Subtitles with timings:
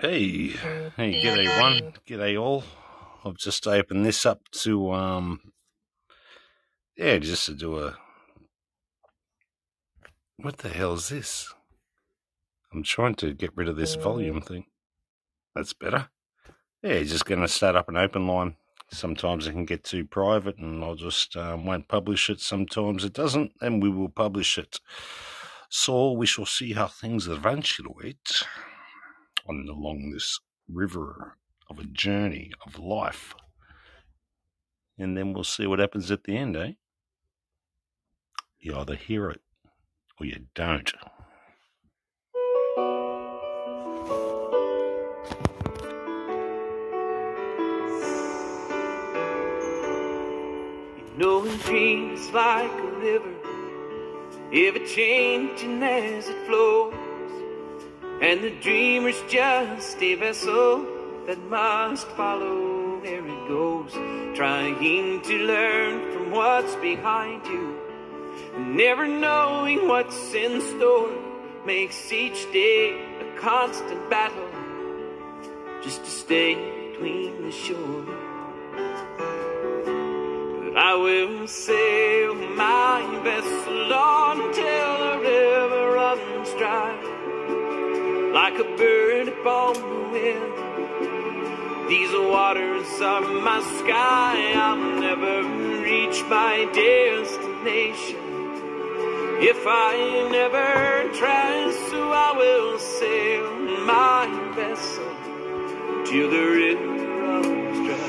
[0.00, 0.50] Hey,
[0.96, 2.62] hey, g'day one, g'day all.
[3.24, 5.40] I've just opened this up to um,
[6.96, 7.96] yeah, just to do a.
[10.36, 11.52] What the hell is this?
[12.72, 14.66] I'm trying to get rid of this volume thing.
[15.56, 16.10] That's better.
[16.80, 18.54] Yeah, just going to start up an open line.
[18.92, 22.38] Sometimes it can get too private, and I'll just um, won't publish it.
[22.38, 24.78] Sometimes it doesn't, and we will publish it.
[25.68, 28.44] So we shall see how things eventuate
[29.48, 30.38] on along this
[30.68, 31.36] river
[31.70, 33.34] of a journey of life.
[34.98, 36.72] And then we'll see what happens at the end, eh?
[38.58, 39.40] You either hear it
[40.18, 40.92] or you don't.
[50.96, 53.34] You know a dream is like a river,
[54.52, 57.07] ever changing as it flows.
[58.20, 60.84] And the dreamer's just a vessel
[61.26, 63.92] that must follow where it goes,
[64.36, 67.78] trying to learn from what's behind you.
[68.56, 71.12] Never knowing what's in store
[71.64, 74.48] makes each day a constant battle
[75.80, 76.54] just to stay
[76.90, 78.04] between the shore.
[80.64, 86.97] But I will sail my vessel on until the river runs dry
[88.42, 90.54] like a bird upon the wind.
[91.88, 95.36] These waters are my sky, I'll never
[95.82, 98.22] reach my destination.
[99.52, 99.94] If I
[100.30, 100.70] never
[101.18, 101.50] try,
[101.90, 103.50] so I will sail
[103.94, 105.12] my vessel
[106.08, 108.08] till the river runs dry.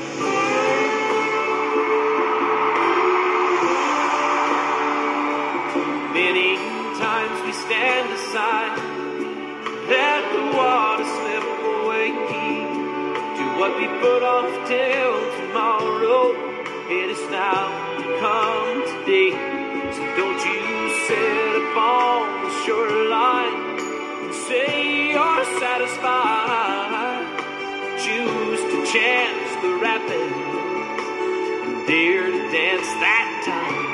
[6.22, 6.50] Many
[7.04, 8.89] times we stand aside
[9.90, 11.46] let the water slip
[11.82, 12.08] away
[13.38, 16.30] to what we put off till tomorrow.
[16.88, 17.66] It is now
[18.22, 19.32] come today.
[19.96, 20.62] So don't you
[21.08, 23.56] sit upon the shoreline
[24.22, 27.26] and say you're satisfied.
[27.98, 30.28] Choose to chance the rapid
[31.66, 33.89] and dare to dance that time.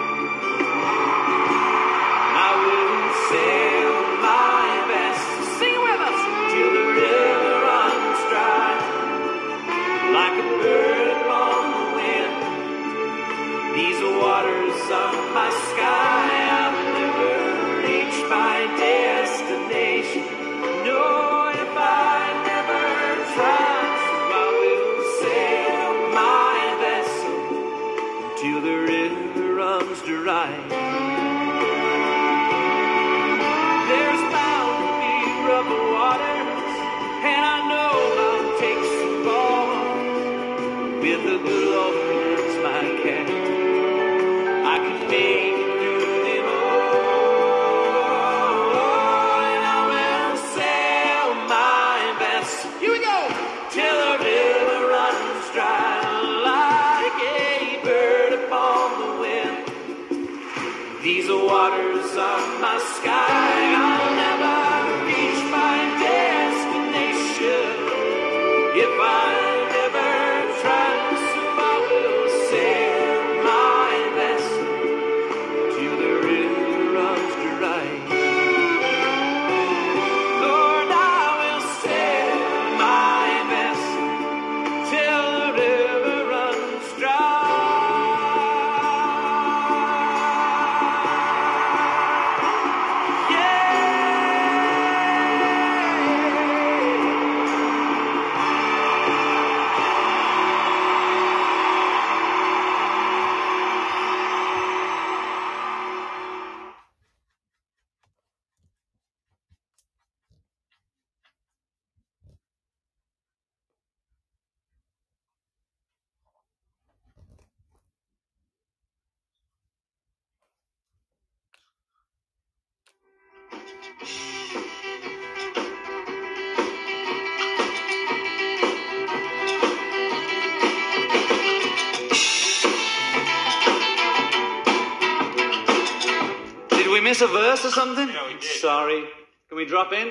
[137.67, 138.07] or something?
[138.07, 138.45] No, he did.
[138.45, 139.05] Sorry.
[139.49, 140.09] Can we drop in?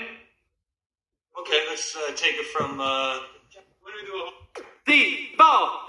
[1.39, 2.79] Okay, let's uh, take it from.
[2.79, 3.19] Uh,
[3.53, 4.63] do we do.
[4.85, 5.85] The ball!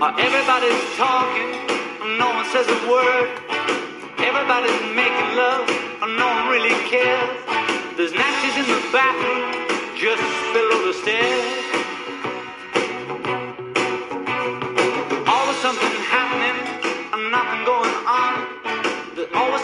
[0.00, 1.50] Uh, everybody's talking,
[2.02, 3.28] and no one says a word.
[4.18, 5.68] Everybody's making love,
[6.02, 7.30] and no one really cares.
[7.96, 9.42] There's matches in the bathroom,
[9.96, 10.22] just
[10.52, 11.63] below the stairs.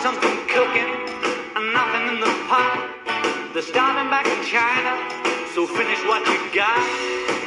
[0.02, 0.88] Something cooking
[1.56, 3.50] and nothing in the pot.
[3.52, 4.96] They're starving back in China,
[5.54, 7.39] so finish what you got.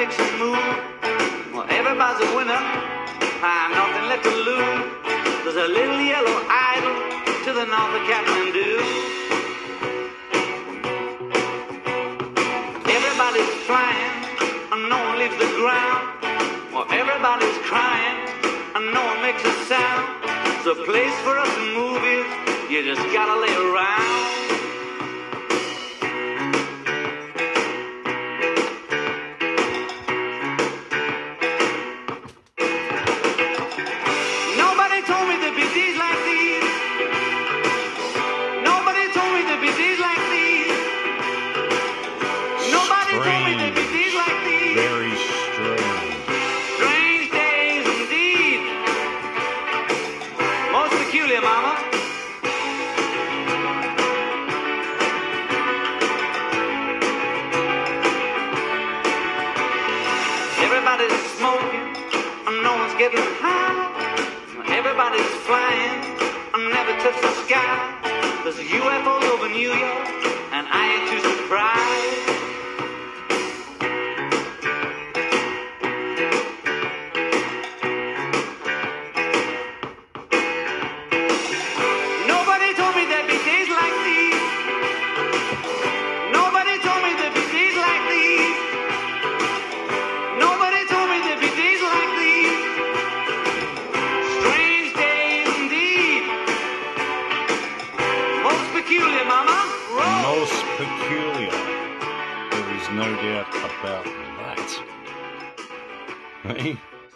[0.00, 0.56] Makes a move.
[1.52, 4.80] Well, everybody's a winner, and nothing left to lose.
[5.44, 6.96] There's a little yellow idol
[7.44, 8.39] to the north of Kathmandu.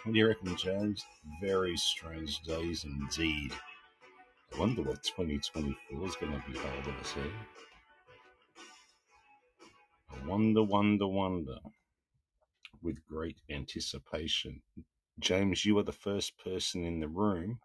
[0.05, 1.03] What do you reckon, James?
[1.41, 3.51] Very strange days indeed.
[4.53, 7.23] I wonder what 2024 is going to be holding us here.
[10.11, 11.57] I wonder, wonder, wonder.
[12.83, 14.61] With great anticipation.
[15.19, 17.57] James, you are the first person in the room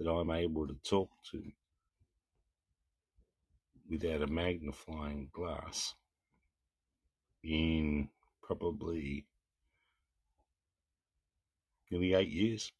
[0.00, 1.42] that I'm able to talk to
[3.88, 5.94] without a magnifying glass
[7.44, 8.08] in
[8.42, 9.26] probably
[11.90, 12.72] nearly eight years.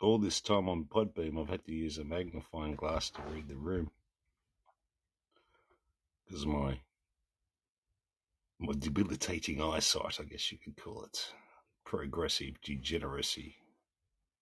[0.00, 3.56] All this time on Podbean, I've had to use a magnifying glass to read the
[3.56, 3.90] room
[6.26, 6.80] because my
[8.58, 11.32] my debilitating eyesight, I guess you could call it,
[11.84, 13.56] progressive degeneracy.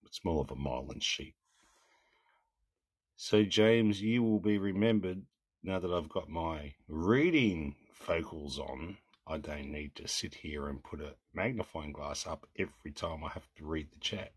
[0.05, 1.35] It's more of a Milan sheep.
[3.17, 5.23] So, James, you will be remembered
[5.63, 8.97] now that I've got my reading focals on.
[9.27, 13.29] I don't need to sit here and put a magnifying glass up every time I
[13.29, 14.33] have to read the chat.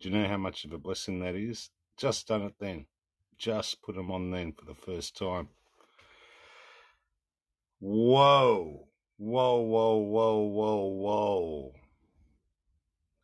[0.00, 1.70] Do you know how much of a blessing that is?
[1.96, 2.86] Just done it then.
[3.36, 5.48] Just put them on then for the first time.
[7.80, 8.88] Whoa.
[9.18, 11.74] Whoa, whoa, whoa, whoa, whoa.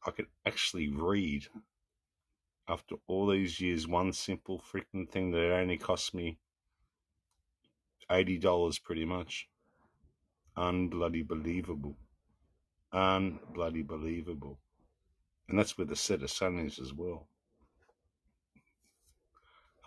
[0.04, 1.46] I could actually read
[2.68, 6.38] after all these years one simple freaking thing that only cost me
[8.10, 9.48] $80 pretty much.
[10.56, 11.96] Unbloody believable.
[12.92, 14.58] Unbloody believable.
[15.48, 17.28] And that's where the set of sun is as well.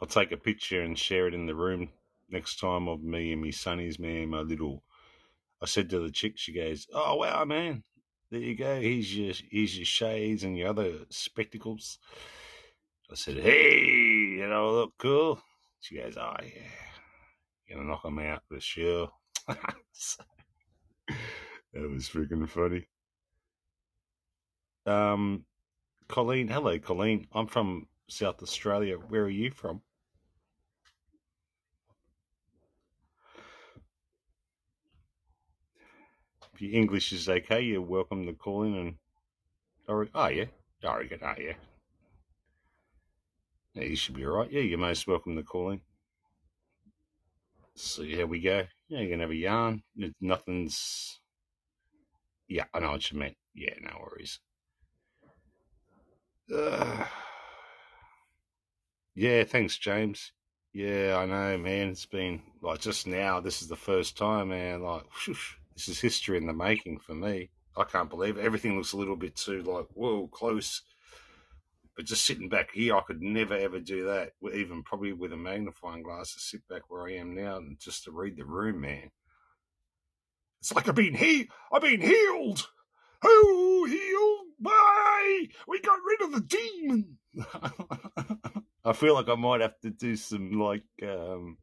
[0.01, 1.89] I'll take a picture and share it in the room
[2.29, 4.83] next time of me and me sunnies, me and my little.
[5.61, 7.83] I said to the chick, she goes, "Oh wow, man,
[8.29, 8.79] there you go.
[8.79, 11.97] Here's your here's your shades and your other spectacles."
[13.09, 15.41] I said, "Hey, you know, look cool."
[15.79, 19.11] She goes, "Oh yeah, gonna knock knock 'em out for sure."
[21.73, 22.87] So, that was freaking funny.
[24.85, 25.45] Um,
[26.07, 27.27] Colleen, hello, Colleen.
[27.33, 28.95] I'm from South Australia.
[28.95, 29.81] Where are you from?
[36.53, 38.95] If your English is okay, you're welcome to call in and.
[39.89, 40.45] Oh, yeah.
[40.83, 41.53] Oregon, oh, yeah.
[43.73, 44.51] Yeah, you should be all right.
[44.51, 45.81] Yeah, you're most welcome to call in.
[47.75, 48.63] see how we go.
[48.87, 49.83] Yeah, you're gonna have a yarn.
[50.19, 51.19] Nothing's.
[52.47, 53.35] Yeah, I know what you meant.
[53.53, 54.39] Yeah, no worries.
[56.53, 57.05] Uh,
[59.15, 60.31] yeah, thanks, James.
[60.73, 61.89] Yeah, I know, man.
[61.89, 63.39] It's been like just now.
[63.39, 64.81] This is the first time, man.
[64.81, 67.49] Like, whoosh, this is history in the making for me.
[67.75, 68.45] I can't believe it.
[68.45, 70.83] Everything looks a little bit too like whoa close.
[71.95, 74.33] But just sitting back here, I could never ever do that.
[74.53, 78.03] Even probably with a magnifying glass to sit back where I am now and just
[78.05, 79.09] to read the room, man.
[80.67, 82.67] It's like I've been he I've been healed.
[83.23, 84.47] Oh, healed!
[84.59, 85.47] Bye.
[85.65, 87.17] We got rid of the demon.
[88.83, 90.83] I feel like I might have to do some like.
[91.03, 91.57] um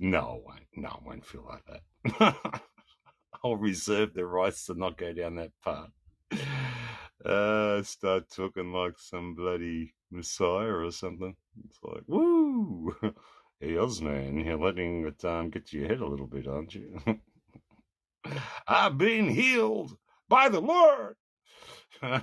[0.00, 0.42] No.
[0.74, 2.60] No, I won't feel like that.
[3.44, 5.90] I'll reserve the rights to not go down that path.
[7.24, 11.36] Uh, start talking like some bloody messiah or something.
[11.68, 12.96] It's like, woo!
[13.60, 17.00] Hey, Osman, you're letting the time get to your head a little bit, aren't you?
[18.66, 19.96] I've been healed
[20.28, 21.16] by the Lord.
[22.02, 22.22] there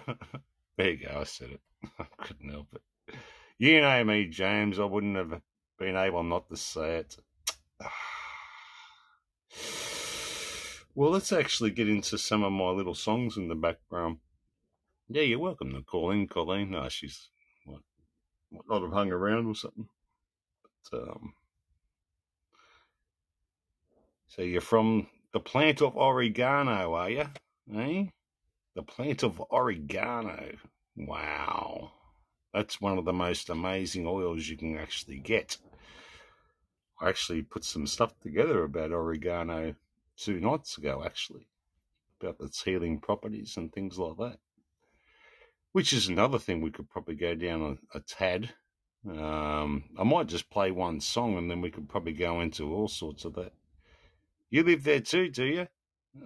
[0.78, 1.62] you go, I said it.
[2.00, 3.16] I couldn't help it.
[3.58, 4.80] You know me, James.
[4.80, 5.42] I wouldn't have
[5.80, 7.18] been able not to say it.
[10.98, 14.20] Well, let's actually get into some of my little songs in the background.
[15.10, 16.72] Yeah, you're welcome to call in, Colleen.
[16.72, 17.28] No, she's
[17.66, 17.82] what,
[18.50, 19.90] what not have hung around or something.
[20.90, 21.34] But, um,
[24.28, 27.26] so you're from the plant of oregano, are you?
[27.76, 28.06] Eh?
[28.74, 30.56] The plant of oregano.
[30.96, 31.92] Wow.
[32.54, 35.58] That's one of the most amazing oils you can actually get.
[37.02, 39.76] I actually put some stuff together about oregano
[40.16, 41.50] two nights ago, actually,
[42.22, 44.40] about its healing properties and things like that.
[45.74, 48.52] Which is another thing we could probably go down a, a tad.
[49.06, 52.88] Um, I might just play one song and then we could probably go into all
[52.88, 53.52] sorts of that.
[54.50, 55.68] You live there too, do you?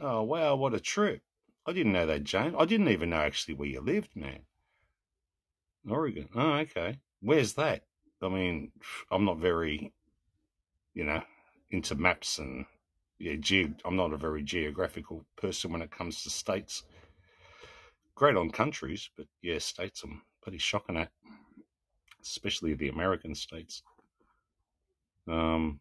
[0.01, 1.21] Oh, wow, what a trip.
[1.65, 2.55] I didn't know that, Jane.
[2.57, 4.41] I didn't even know actually where you lived, man.
[5.88, 6.29] Oregon.
[6.35, 6.99] Oh, okay.
[7.21, 7.85] Where's that?
[8.21, 8.71] I mean,
[9.11, 9.93] I'm not very,
[10.93, 11.21] you know,
[11.71, 12.65] into maps and
[13.19, 16.83] yeah, ge- I'm not a very geographical person when it comes to states.
[18.15, 21.11] Great on countries, but yeah, states I'm pretty shocking at,
[22.21, 23.83] especially the American states.
[25.27, 25.79] Um,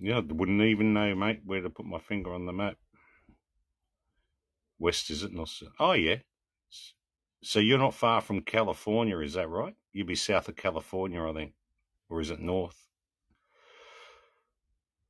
[0.00, 2.76] yeah, I wouldn't even know, mate, where to put my finger on the map.
[4.78, 5.32] West is it?
[5.32, 5.50] Not.
[5.78, 6.16] Oh yeah.
[7.42, 9.74] So you're not far from California, is that right?
[9.92, 11.52] You'd be south of California, I think,
[12.08, 12.88] or is it north?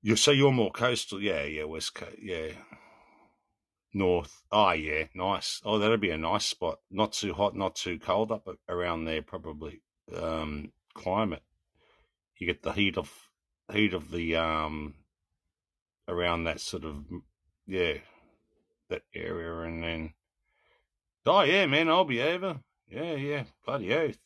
[0.02, 2.52] You so you're more coastal, yeah, yeah, west coast, yeah,
[3.92, 4.42] north.
[4.50, 5.60] Oh yeah, nice.
[5.64, 6.78] Oh, that'd be a nice spot.
[6.90, 9.82] Not too hot, not too cold up around there, probably.
[10.16, 11.42] Um, climate.
[12.38, 13.29] You get the heat of
[13.72, 14.94] heat of the um
[16.08, 17.04] around that sort of
[17.66, 17.94] yeah
[18.88, 20.14] that area, and then
[21.26, 22.60] oh yeah, man, I'll be over.
[22.88, 24.18] Yeah, yeah, bloody oath.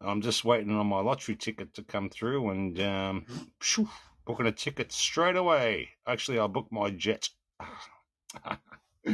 [0.00, 3.24] I'm just waiting on my lottery ticket to come through and um,
[3.60, 3.88] phew,
[4.26, 5.88] booking a ticket straight away.
[6.06, 7.30] Actually, I'll book my jet.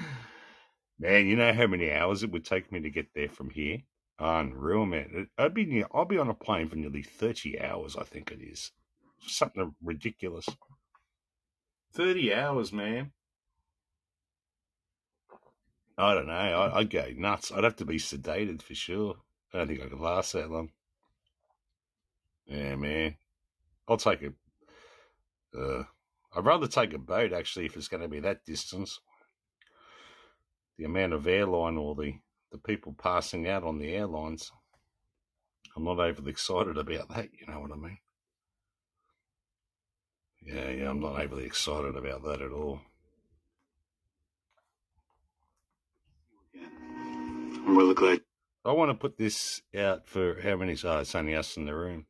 [0.99, 3.79] man, you know how many hours it would take me to get there from here?
[4.19, 5.29] Unreal, man.
[5.39, 8.41] I'd be near, I'll be on a plane for nearly 30 hours, I think it
[8.43, 8.73] is.
[9.27, 10.47] Something ridiculous.
[11.95, 13.13] 30 hours, man.
[15.99, 16.33] I don't know.
[16.33, 17.53] I, I'd go nuts.
[17.53, 19.17] I'd have to be sedated for sure.
[19.53, 20.71] I don't think I could last that long.
[22.47, 23.17] Yeah, man.
[23.87, 25.59] I'll take a.
[25.59, 25.85] Uh,
[26.35, 28.99] I'd rather take a boat actually if it's going to be that distance.
[30.79, 32.15] The amount of airline or the
[32.51, 34.53] the people passing out on the airlines.
[35.77, 37.31] I'm not overly excited about that.
[37.33, 37.99] You know what I mean?
[40.47, 40.91] Yeah, yeah.
[40.91, 42.81] I'm not overly excited about that at all.
[47.53, 48.21] I'm really glad.
[48.65, 50.77] I want to put this out for how many?
[50.85, 52.07] Oh, it's only us in the room.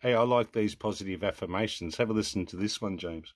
[0.00, 1.96] Hey, I like these positive affirmations.
[1.96, 3.34] Have a listen to this one, James.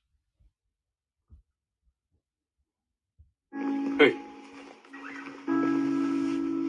[3.99, 4.17] Hey,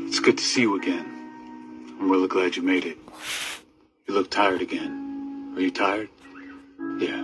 [0.08, 1.06] it's good to see you again.
[2.00, 2.98] I'm really glad you made it.
[4.08, 5.54] You look tired again.
[5.56, 6.10] Are you tired?
[7.00, 7.17] Yeah.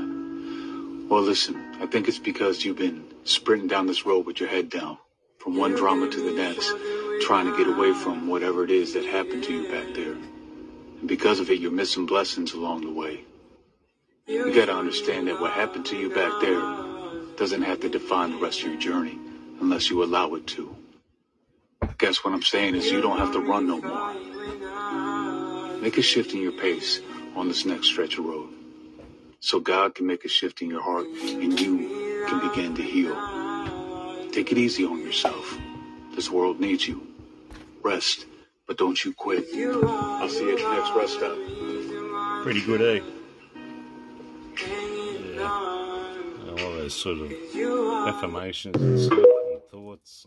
[1.14, 4.72] Well, listen, I think it's because you've been sprinting down this road with your head
[4.72, 4.98] down,
[5.38, 6.74] from one drama to the next,
[7.22, 10.14] trying to get away from whatever it is that happened to you back there.
[10.14, 13.26] And because of it, you're missing blessings along the way.
[14.26, 16.60] You gotta understand that what happened to you back there
[17.38, 19.20] doesn't have to define the rest of your journey
[19.62, 20.76] unless you allow it to.
[21.84, 24.16] I guess what I'm saying is you don't have to run no more.
[25.80, 27.02] Make a shift in your pace
[27.36, 28.63] on this next stretch of road.
[29.44, 33.14] So God can make a shift in your heart and you can begin to heal.
[34.32, 35.58] Take it easy on yourself.
[36.16, 37.06] This world needs you.
[37.84, 38.26] Rest,
[38.66, 39.44] but don't you quit.
[39.54, 41.38] I'll see you at your next rest stop.
[42.44, 43.04] Pretty good, eh?
[45.36, 45.44] Yeah.
[46.50, 47.32] All those sort of
[48.08, 50.26] affirmations and stuff and thoughts.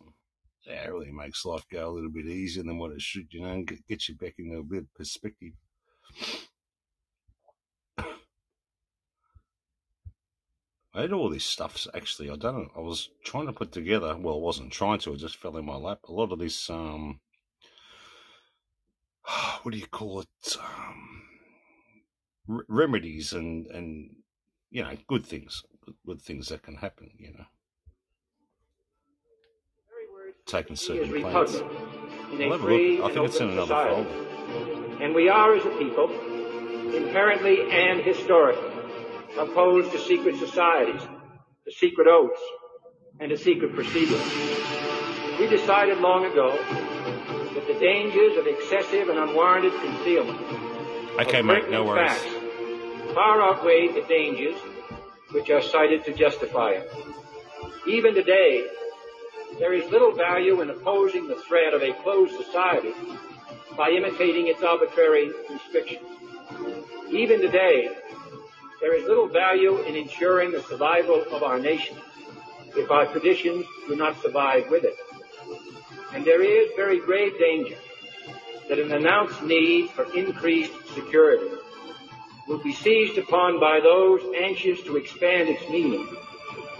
[0.67, 3.41] Yeah, it really makes life go a little bit easier than what it should, you
[3.41, 5.53] know, and get, get you back into a bit of perspective.
[10.97, 12.31] I had all this stuff actually.
[12.31, 12.71] I don't.
[12.75, 14.17] I was trying to put together.
[14.17, 15.13] Well, I wasn't trying to.
[15.13, 16.01] It just fell in my lap.
[16.09, 17.21] A lot of this, um,
[19.63, 20.57] what do you call it?
[20.59, 21.23] Um,
[22.49, 24.17] r- remedies and and
[24.71, 27.11] you know, good things, good, good things that can happen.
[27.19, 27.45] You know,
[30.47, 31.57] taking certain plants.
[32.33, 33.11] in a have a free look.
[33.11, 33.95] I think it's in another society.
[33.95, 35.05] folder.
[35.05, 36.11] And we are, as a people,
[36.95, 38.76] inherently and historically
[39.39, 41.03] opposed to secret societies,
[41.65, 42.41] to secret oaths,
[43.21, 44.23] and to secret proceedings.
[45.39, 46.57] We decided long ago
[47.55, 50.41] that the dangers of excessive and unwarranted concealment
[51.21, 52.11] Okay, of mate, no worries.
[52.11, 52.25] facts
[53.15, 54.57] far outweigh the dangers
[55.33, 56.91] which are cited to justify it.
[57.89, 58.67] Even today,
[59.59, 62.93] there is little value in opposing the threat of a closed society
[63.77, 66.07] by imitating its arbitrary restrictions.
[67.11, 67.89] Even today,
[68.81, 71.97] there is little value in ensuring the survival of our nation
[72.77, 74.97] if our traditions do not survive with it.
[76.13, 77.77] And there is very grave danger
[78.69, 81.51] that an announced need for increased security
[82.47, 86.07] will be seized upon by those anxious to expand its meaning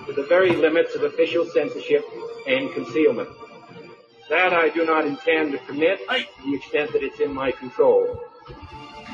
[0.07, 2.05] to the very limits of official censorship
[2.47, 3.29] and concealment.
[4.29, 8.23] That I do not intend to permit to the extent that it's in my control.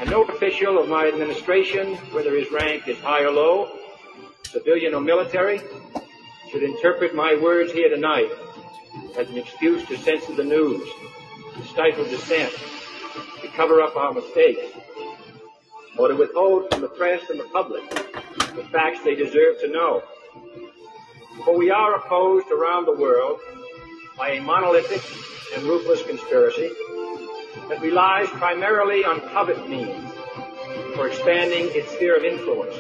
[0.01, 3.79] And no official of my administration, whether his rank is high or low,
[4.45, 5.61] civilian or military,
[6.51, 8.31] should interpret my words here tonight
[9.17, 10.87] as an excuse to censor the news,
[11.55, 12.53] to stifle dissent,
[13.41, 14.67] to cover up our mistakes,
[15.99, 17.83] or to withhold from the press and the public
[18.55, 20.03] the facts they deserve to know.
[21.45, 23.41] For we are opposed around the world
[24.19, 25.03] by a monolithic
[25.57, 26.71] and ruthless conspiracy
[27.73, 30.13] that relies primarily on covert means
[30.95, 32.77] for expanding its sphere of influence,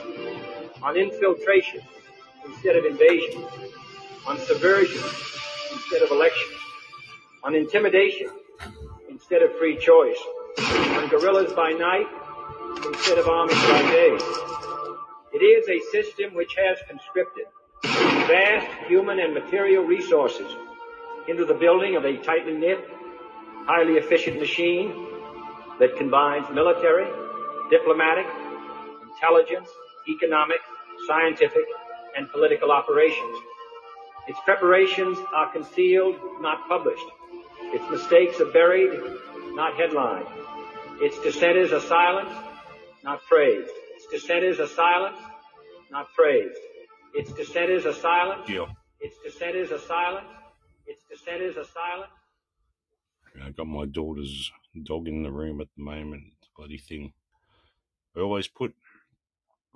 [0.83, 1.81] on infiltration
[2.45, 3.43] instead of invasion,
[4.27, 5.03] on subversion
[5.73, 6.51] instead of election,
[7.43, 8.29] on intimidation
[9.09, 10.19] instead of free choice,
[10.59, 12.07] on guerrillas by night
[12.85, 14.19] instead of armies by day.
[15.33, 17.47] It is a system which has conscripted
[17.83, 20.55] vast human and material resources
[21.29, 22.87] into the building of a tightly knit,
[23.67, 25.07] highly efficient machine
[25.79, 27.07] that combines military,
[27.71, 28.27] diplomatic,
[29.11, 29.69] intelligence,
[30.09, 30.59] economic,
[31.07, 31.65] scientific,
[32.17, 33.39] and political operations.
[34.29, 37.05] Its preparations are concealed, not published.
[37.73, 39.01] Its mistakes are buried,
[39.55, 40.27] not headlined.
[41.01, 42.37] Its dissenters are silenced,
[43.03, 43.71] not praised.
[43.97, 45.23] Its dissenters are silenced,
[45.91, 46.59] not praised.
[47.15, 48.47] Its dissenters are silenced.
[48.47, 48.69] Deal.
[49.01, 50.31] Its dissenters are silenced.
[50.87, 52.13] Its dissenters are silenced.
[53.41, 54.51] I got my daughter's
[54.85, 56.25] dog in the room at the moment.
[56.57, 57.13] Bloody thing.
[58.17, 58.75] I always put.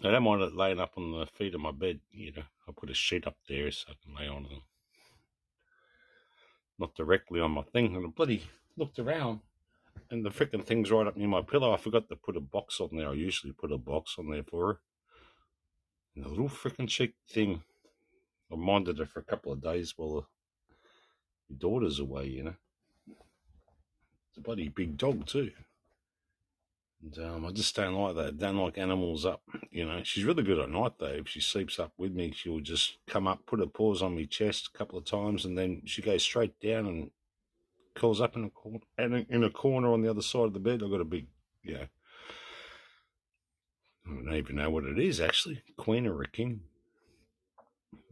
[0.04, 2.00] I don't mind it laying up on the feet of my bed.
[2.12, 4.58] You know, I put a sheet up there so I can lay on it.
[6.78, 7.96] Not directly on my thing.
[7.96, 8.42] And I bloody
[8.76, 9.40] looked around,
[10.10, 11.72] and the freaking thing's right up near my pillow.
[11.72, 13.08] I forgot to put a box on there.
[13.08, 14.80] I usually put a box on there for her.
[16.14, 17.62] And the little freaking cheek thing.
[18.52, 20.28] I minded her for a couple of days while
[21.48, 22.26] the daughter's away.
[22.26, 22.54] You know.
[24.36, 25.50] A bloody big dog too.
[27.02, 28.38] And um, I just don't like that.
[28.38, 29.42] Don't like animals up.
[29.70, 31.06] You know, she's really good at night though.
[31.06, 34.24] If she sleeps up with me, she'll just come up, put her paws on my
[34.24, 37.10] chest a couple of times, and then she goes straight down and
[37.94, 38.80] curls up in a corner.
[39.28, 41.26] In a corner on the other side of the bed, I've got a big,
[41.62, 41.86] you know,
[44.06, 45.62] I don't even know what it is actually.
[45.76, 46.60] Queen or a king?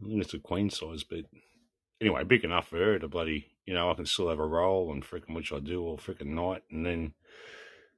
[0.01, 1.25] I think it's a queen size bed.
[2.01, 4.91] Anyway, big enough for her to bloody, you know, I can still have a roll
[4.91, 7.13] and freaking which I do all freaking night, and then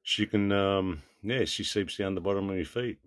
[0.02, 3.00] she can, um, yeah, she sleeps down the bottom of my feet.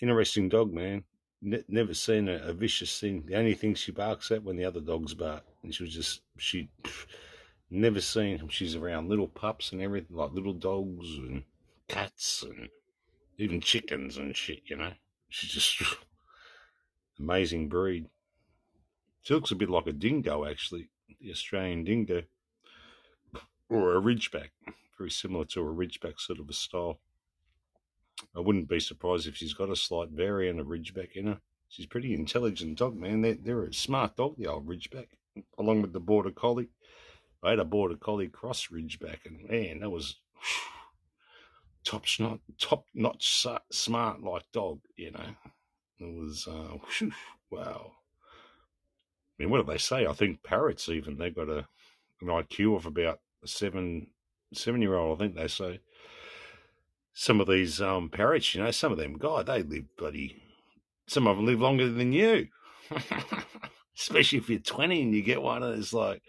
[0.00, 1.04] Interesting dog, man.
[1.40, 3.24] Ne- never seen a, a vicious thing.
[3.26, 6.20] The only thing she barks at when the other dogs bark, and she was just
[6.36, 6.68] she
[7.70, 8.46] never seen.
[8.48, 11.44] She's around little pups and everything, like little dogs and
[11.88, 12.68] cats and
[13.38, 14.62] even chickens and shit.
[14.66, 14.92] You know,
[15.28, 15.82] she's just
[17.18, 18.06] amazing breed.
[19.22, 20.88] She looks a bit like a dingo, actually,
[21.20, 22.22] the Australian dingo,
[23.68, 24.50] or a ridgeback,
[24.96, 26.98] very similar to a ridgeback sort of a style.
[28.36, 31.40] I wouldn't be surprised if she's got a slight variant of Ridgeback in her.
[31.68, 33.20] She's pretty intelligent dog, man.
[33.20, 35.08] They're, they're a smart dog, the old Ridgeback,
[35.58, 36.70] along with the Border Collie.
[37.42, 40.16] I had a Border Collie cross Ridgeback, and man, that was
[41.84, 45.36] top snot, top notch smart like dog, you know.
[46.00, 46.78] It was, uh,
[47.50, 47.92] wow.
[49.38, 50.06] I mean, what do they say?
[50.06, 51.66] I think parrots even, they've got a,
[52.20, 54.08] an IQ of about a seven,
[54.52, 55.80] seven year old, I think they say.
[57.14, 60.42] Some of these um, parrots, you know, some of them, God, they live bloody,
[61.06, 62.48] some of them live longer than you.
[63.98, 66.22] Especially if you're 20 and you get one and it's like,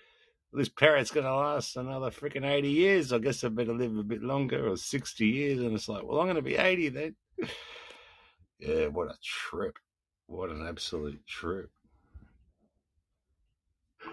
[0.52, 3.14] this parrot's going to last another freaking 80 years.
[3.14, 5.60] I guess I better live a bit longer or 60 years.
[5.60, 7.16] And it's like, well, I'm going to be 80 then.
[8.60, 9.78] yeah, what a trip.
[10.26, 11.70] What an absolute trip.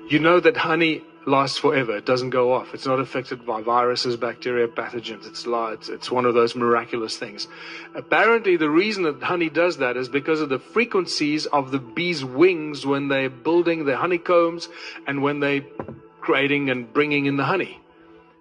[0.09, 1.97] You know that honey lasts forever.
[1.97, 2.75] It doesn't go off.
[2.75, 5.27] It's not affected by viruses, bacteria, pathogens.
[5.27, 7.49] It's, li- it's, one of those miraculous things.
[7.95, 12.25] Apparently, the reason that honey does that is because of the frequencies of the bees'
[12.25, 14.69] wings when they're building their honeycombs
[15.07, 15.65] and when they're
[16.21, 17.81] creating and bringing in the honey.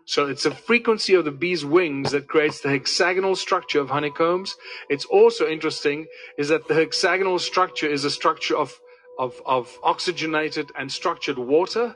[0.05, 4.55] So it's a frequency of the bee's wings that creates the hexagonal structure of honeycombs.
[4.87, 6.05] It's also interesting
[6.37, 8.79] is that the hexagonal structure is a structure of,
[9.17, 11.95] of, of oxygenated and structured water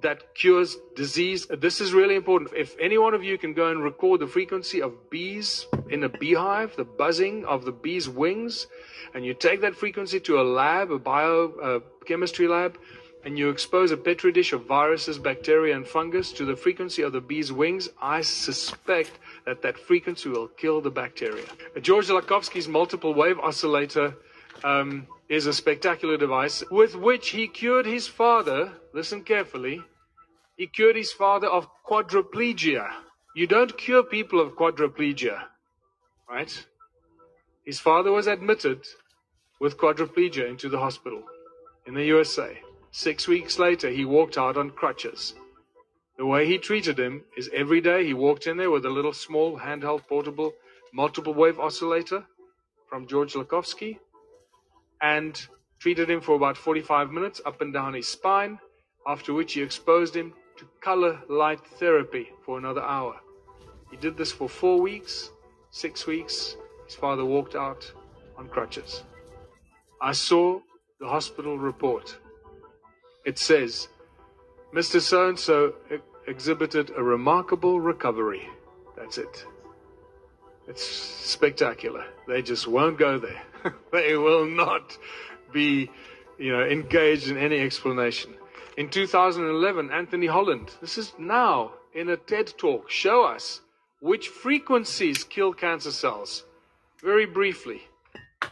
[0.00, 1.46] that cures disease.
[1.46, 2.52] This is really important.
[2.56, 6.08] If any one of you can go and record the frequency of bees in a
[6.08, 8.66] beehive, the buzzing of the bees' wings,
[9.14, 12.78] and you take that frequency to a lab, a biochemistry lab,
[13.24, 17.12] and you expose a petri dish of viruses, bacteria, and fungus to the frequency of
[17.12, 21.44] the bee's wings, I suspect that that frequency will kill the bacteria.
[21.80, 24.14] George Lakhovsky's multiple wave oscillator
[24.62, 28.72] um, is a spectacular device with which he cured his father.
[28.94, 29.82] Listen carefully.
[30.56, 32.88] He cured his father of quadriplegia.
[33.36, 35.44] You don't cure people of quadriplegia,
[36.28, 36.66] right?
[37.64, 38.86] His father was admitted
[39.60, 41.22] with quadriplegia into the hospital
[41.86, 42.58] in the USA.
[42.90, 45.34] Six weeks later, he walked out on crutches.
[46.16, 49.12] The way he treated him is every day he walked in there with a little
[49.12, 50.52] small handheld portable
[50.92, 52.24] multiple wave oscillator
[52.88, 53.98] from George Lakhovsky
[55.02, 55.40] and
[55.78, 58.58] treated him for about 45 minutes up and down his spine,
[59.06, 63.16] after which he exposed him to color light therapy for another hour.
[63.90, 65.30] He did this for four weeks,
[65.70, 66.56] six weeks.
[66.86, 67.90] His father walked out
[68.36, 69.04] on crutches.
[70.00, 70.60] I saw
[71.00, 72.16] the hospital report.
[73.24, 73.88] It says,
[74.74, 75.00] Mr.
[75.00, 75.74] So and so
[76.26, 78.48] exhibited a remarkable recovery.
[78.96, 79.46] That's it.
[80.66, 82.04] It's spectacular.
[82.26, 83.42] They just won't go there.
[83.92, 84.96] they will not
[85.52, 85.90] be,
[86.38, 88.34] you know, engaged in any explanation.
[88.76, 93.60] In 2011, Anthony Holland, this is now in a TED talk, show us
[94.00, 96.44] which frequencies kill cancer cells.
[97.02, 97.82] Very briefly.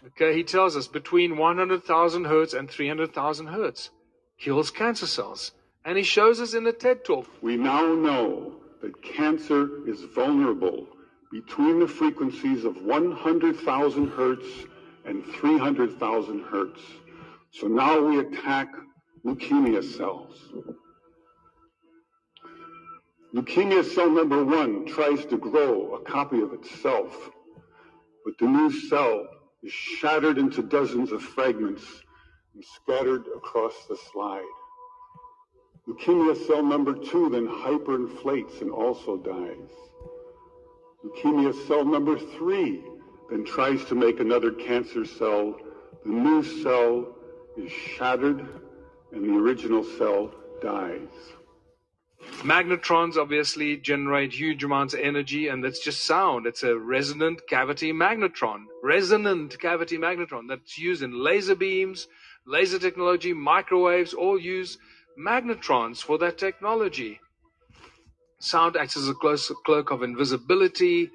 [0.09, 3.91] Okay, he tells us between 100,000 hertz and 300,000 hertz
[4.39, 5.53] kills cancer cells.
[5.85, 7.29] And he shows us in a TED talk.
[7.43, 10.89] We now know that cancer is vulnerable
[11.31, 14.47] between the frequencies of 100,000 hertz
[15.07, 16.81] and 300,000 hertz.
[17.53, 18.69] So now we attack
[19.25, 20.53] leukemia cells.
[23.35, 27.31] Leukemia cell number one tries to grow a copy of itself,
[28.25, 29.27] but the new cell
[29.63, 31.85] is shattered into dozens of fragments
[32.55, 34.43] and scattered across the slide.
[35.89, 39.71] Leukemia cell number two then hyperinflates and also dies.
[41.05, 42.83] Leukemia cell number three
[43.31, 45.57] then tries to make another cancer cell.
[46.05, 47.17] The new cell
[47.57, 48.47] is shattered
[49.13, 51.09] and the original cell dies.
[52.43, 56.47] Magnetrons obviously generate huge amounts of energy, and that's just sound.
[56.47, 58.65] It's a resonant cavity magnetron.
[58.83, 62.09] Resonant cavity magnetron that's used in laser beams,
[62.47, 64.79] laser technology, microwaves, all use
[65.19, 67.21] magnetrons for that technology.
[68.39, 71.11] Sound acts as a cloak of invisibility.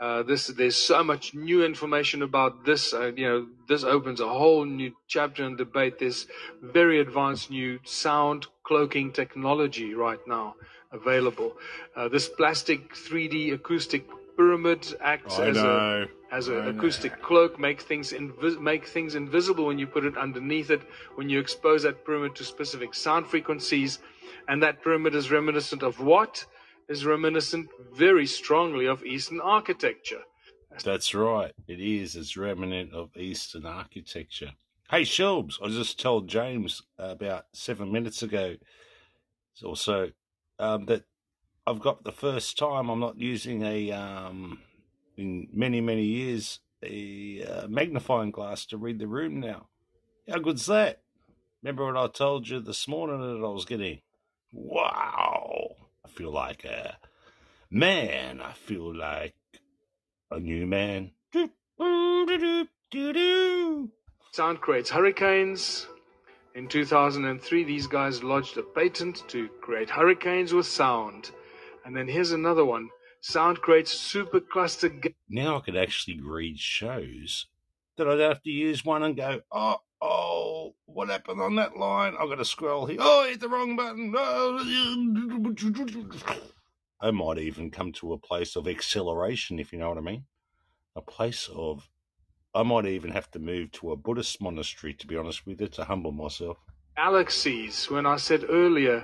[0.00, 2.92] Uh, this there's so much new information about this.
[2.92, 5.98] Uh, you know, this opens a whole new chapter and debate.
[5.98, 6.26] There's
[6.60, 10.56] very advanced new sound cloaking technology right now
[10.92, 11.56] available.
[11.94, 14.04] Uh, this plastic 3D acoustic
[14.36, 16.68] pyramid acts I as a as an know.
[16.70, 20.82] acoustic cloak, make things invis- make things invisible when you put it underneath it.
[21.14, 24.00] When you expose that pyramid to specific sound frequencies,
[24.48, 26.44] and that pyramid is reminiscent of what?
[26.88, 30.22] Is reminiscent very strongly of Eastern architecture.
[30.84, 31.52] That's right.
[31.66, 32.16] It is.
[32.16, 34.52] It's remnant of Eastern architecture.
[34.90, 38.56] Hey, Shelbs, I just told James about seven minutes ago
[39.62, 40.10] also
[40.58, 41.04] um, that
[41.66, 44.60] I've got the first time I'm not using a um,
[45.16, 49.68] in many, many years a uh, magnifying glass to read the room now.
[50.28, 51.02] How good's that?
[51.62, 54.00] Remember what I told you this morning that I was getting?
[54.52, 55.70] Wow!
[56.14, 56.96] I feel like a
[57.72, 58.40] man.
[58.40, 59.34] I feel like
[60.30, 61.10] a new man.
[64.30, 65.88] Sound creates hurricanes.
[66.54, 71.32] In 2003, these guys lodged a patent to create hurricanes with sound.
[71.84, 72.90] And then here's another one.
[73.20, 75.00] Sound creates supercluster.
[75.00, 77.46] Ga- Now I could actually read shows
[77.96, 79.78] that I'd have to use one and go, oh,
[80.94, 82.14] what happened on that line?
[82.18, 82.98] I've got to scroll here.
[83.00, 84.14] Oh, I hit the wrong button.
[87.00, 90.24] I might even come to a place of acceleration, if you know what I mean.
[90.96, 91.88] A place of,
[92.54, 95.66] I might even have to move to a Buddhist monastery, to be honest with you,
[95.68, 96.58] to humble myself.
[96.96, 97.90] galaxies.
[97.90, 99.02] When I said earlier,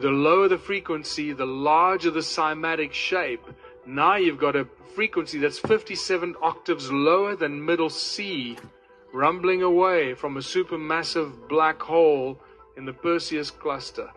[0.00, 3.40] the lower the frequency, the larger the cymatic shape.
[3.86, 8.56] Now you've got a frequency that's 57 octaves lower than middle C,
[9.14, 12.40] rumbling away from a supermassive black hole
[12.76, 14.10] in the Perseus cluster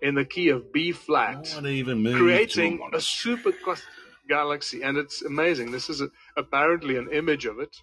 [0.00, 3.82] in the key of B flat, Might even move creating a supercluster
[4.28, 4.82] galaxy.
[4.82, 5.72] And it's amazing.
[5.72, 7.76] This is a, apparently an image of it.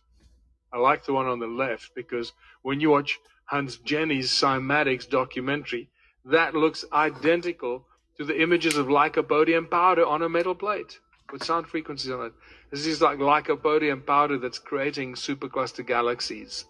[0.72, 5.90] I like the one on the left because when you watch Hans Jenny's Cymatics documentary,
[6.26, 7.86] that looks identical
[8.18, 11.00] to the images of lycopodium powder on a metal plate
[11.32, 12.34] with sound frequencies on it.
[12.76, 16.66] This is like lycopodium powder that's creating supercluster galaxies.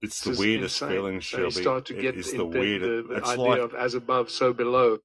[0.00, 0.96] It's the weirdest insane.
[0.96, 1.44] feeling, So Shelby.
[1.46, 3.08] you start to get in the the, weirdest.
[3.08, 4.98] the It's idea like of as above, so below.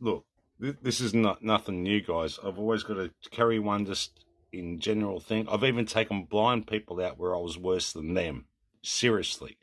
[0.00, 0.24] look,
[0.58, 2.38] this is not nothing new, guys.
[2.42, 5.46] I've always got to carry one just in general thing.
[5.46, 8.46] I've even taken blind people out where I was worse than them.
[8.82, 9.58] Seriously,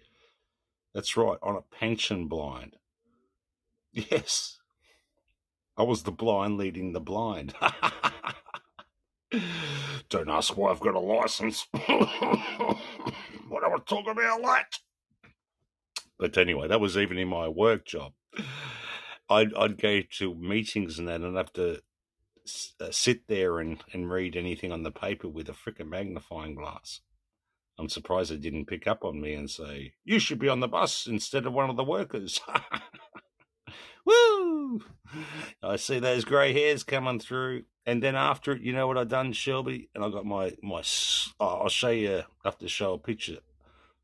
[0.94, 1.40] that's right.
[1.42, 2.76] On a pension blind.
[3.94, 4.58] Yes,
[5.76, 7.54] I was the blind leading the blind.
[10.10, 11.68] Don't ask why I've got a license.
[11.72, 14.80] what I talk about that?
[16.20, 18.14] But anyway, that was even in my work job.
[19.30, 21.82] I'd, I'd go to meetings and then I'd have to
[22.80, 27.02] uh, sit there and, and read anything on the paper with a frickin' magnifying glass.
[27.80, 30.68] I'm surprised they didn't pick up on me and say, You should be on the
[30.68, 32.40] bus instead of one of the workers.
[34.06, 34.82] Woo!
[35.64, 37.64] I see those grey hairs coming through.
[37.86, 39.90] And then after it, you know what I done, Shelby?
[39.94, 40.84] And I got my, my,
[41.40, 43.40] oh, I'll show you, after to show a picture.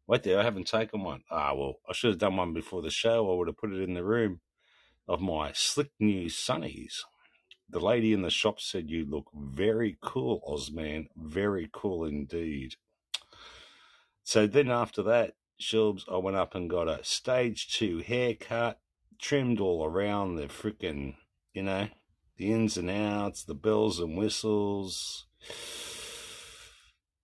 [0.06, 1.24] Wait there, I haven't taken one.
[1.32, 3.32] Ah, well, I should have done one before the show.
[3.32, 4.42] I would have put it in the room
[5.08, 7.02] of my slick new sunnies.
[7.70, 11.10] The lady in the shop said you look very cool, Ozman.
[11.16, 12.76] Very cool indeed.
[14.24, 18.80] So then after that, Shelbs, I went up and got a stage two haircut,
[19.20, 21.16] trimmed all around the frickin',
[21.54, 21.90] you know,
[22.40, 25.28] the ins and outs, the bells and whistles.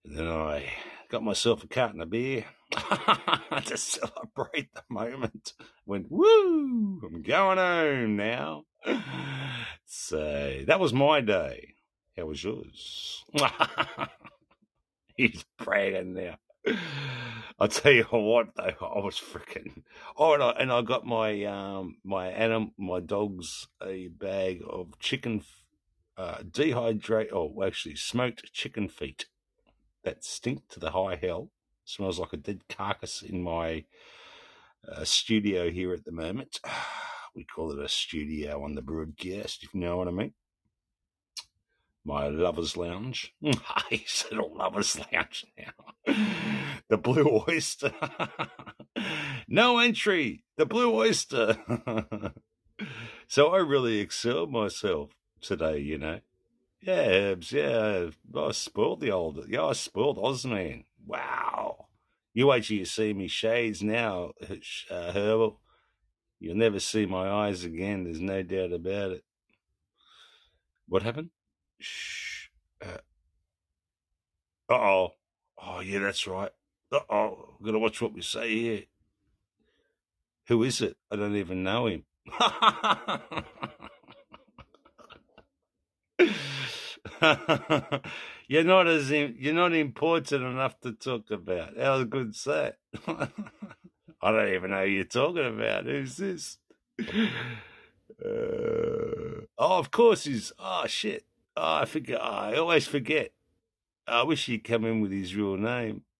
[0.03, 0.73] And then I
[1.09, 5.53] got myself a carton of beer to celebrate the moment.
[5.85, 8.65] Went, woo, I'm going home now.
[9.85, 11.75] So that was my day.
[12.17, 13.23] How was yours?
[15.15, 16.35] He's bragging now.
[17.59, 19.83] I'll tell you what though, I was freaking.
[20.17, 24.99] Oh, and I, and I got my um my anim my dogs a bag of
[24.99, 25.43] chicken,
[26.17, 27.31] uh, dehydrate.
[27.31, 29.27] Oh, actually smoked chicken feet
[30.03, 31.51] that stink to the high hell.
[31.85, 33.85] Smells like a dead carcass in my
[34.91, 36.59] uh, studio here at the moment.
[37.35, 40.33] We call it a studio on the broadcast, if you know what I mean.
[42.07, 43.33] My lover's lounge.
[43.43, 46.13] I said a lover's lounge now.
[46.87, 47.91] The Blue Oyster.
[49.47, 50.43] no entry.
[50.55, 51.57] The Blue Oyster.
[53.27, 56.19] so I really excelled myself today, you know.
[56.79, 58.09] Yeah, yeah.
[58.35, 60.83] I spoiled the old, yeah, I spoiled Ozman.
[61.03, 61.87] Wow.
[62.35, 65.59] You wait till you see me shades now, uh, Herbal.
[66.39, 68.03] You'll never see my eyes again.
[68.03, 69.23] There's no doubt about it.
[70.87, 71.31] What happened?
[71.79, 72.47] Shh.
[72.81, 72.97] Uh
[74.69, 75.09] oh.
[75.61, 76.51] Oh, yeah, that's right.
[76.91, 77.55] Uh oh.
[77.63, 78.83] Gotta watch what we say here.
[80.47, 80.97] Who is it?
[81.11, 82.03] I don't even know him.
[88.47, 91.77] you're not as im- you're not important enough to talk about.
[91.77, 92.77] How good's that?
[93.07, 95.85] I don't even know who you're talking about.
[95.85, 96.57] Who's this?
[98.23, 100.51] Uh, oh, of course he's.
[100.57, 101.25] Oh shit!
[101.57, 102.19] Oh, I forget.
[102.21, 103.31] Oh, I always forget.
[104.07, 106.01] I wish he'd come in with his real name.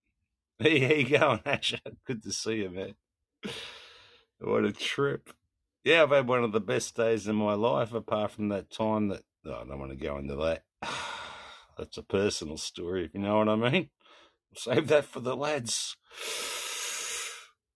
[0.58, 1.80] Hey, how you going, Asher?
[2.06, 2.94] Good to see you, man.
[4.40, 5.34] What a trip.
[5.84, 9.10] Yeah, I've had one of the best days in my life, apart from that time
[9.10, 9.24] that.
[9.46, 10.64] Oh, I don't want to go into that.
[11.78, 13.90] that's a personal story, if you know what I mean.
[14.56, 15.98] Save that for the lads.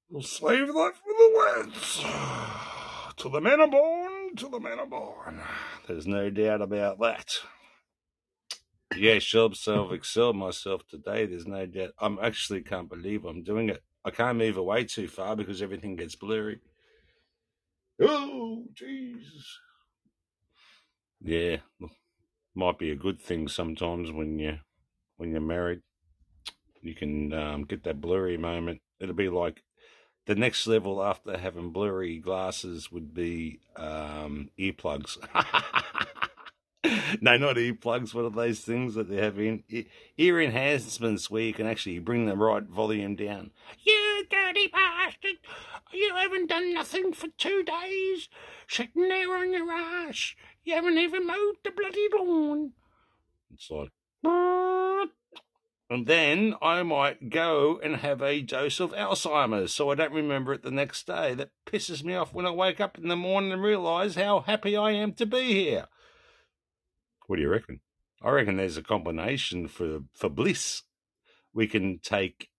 [0.09, 2.03] We'll save that for the lads.
[3.17, 3.67] Till the men are
[4.35, 5.41] till the men are born.
[5.87, 7.37] There's no doubt about that.
[8.95, 11.25] Yeah, sure, self excelled myself today.
[11.25, 11.91] There's no doubt.
[11.99, 13.83] I'm actually can't believe I'm doing it.
[14.03, 16.59] I can't move away too far because everything gets blurry.
[18.01, 19.25] Oh, jeez.
[21.21, 21.57] Yeah,
[22.55, 24.57] might be a good thing sometimes when you
[25.17, 25.81] when you're married.
[26.81, 28.79] You can um, get that blurry moment.
[28.99, 29.61] It'll be like
[30.29, 35.17] the next level after having blurry glasses would be um, earplugs.
[37.19, 38.13] no, not earplugs.
[38.13, 39.63] What are those things that they have in
[40.19, 43.49] ear enhancements where you can actually bring the right volume down?
[43.83, 45.37] You dirty bastard!
[45.91, 48.29] You haven't done nothing for two days,
[48.67, 50.35] sitting there on your ass.
[50.63, 52.73] You haven't even mowed the bloody lawn.
[53.51, 53.89] It's like,
[55.89, 60.53] and then I might go and have a dose of Alzheimer's so I don't remember
[60.53, 61.33] it the next day.
[61.33, 64.77] That pisses me off when I wake up in the morning and realise how happy
[64.77, 65.87] I am to be here.
[67.25, 67.79] What do you reckon?
[68.21, 70.83] I reckon there's a combination for, for bliss.
[71.53, 72.49] We can take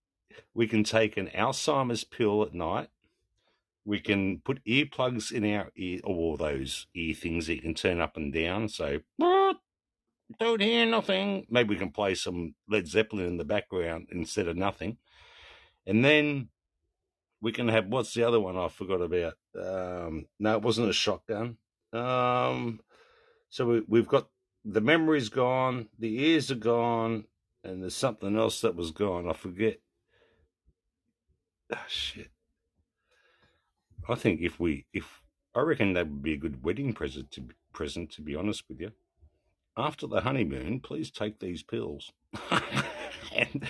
[0.55, 2.89] we can take an Alzheimer's pill at night.
[3.85, 8.01] We can put earplugs in our ear, or those ear things that you can turn
[8.01, 8.69] up and down.
[8.69, 9.01] So
[10.39, 11.47] don't hear nothing.
[11.51, 14.99] Maybe we can play some Led Zeppelin in the background instead of nothing.
[15.87, 16.49] And then
[17.41, 19.35] we can have what's the other one I forgot about?
[19.59, 21.57] Um, no, it wasn't a shotgun.
[21.93, 22.81] Um,
[23.49, 24.29] so we, we've got
[24.65, 27.25] the memory's gone, the ears are gone,
[27.65, 29.29] and there's something else that was gone.
[29.29, 29.79] I forget.
[31.73, 32.29] Ah, shit.
[34.09, 35.23] I think if we, if
[35.55, 38.11] I reckon that would be a good wedding present to present.
[38.13, 38.93] To be honest with you,
[39.77, 42.13] after the honeymoon, please take these pills
[43.35, 43.67] and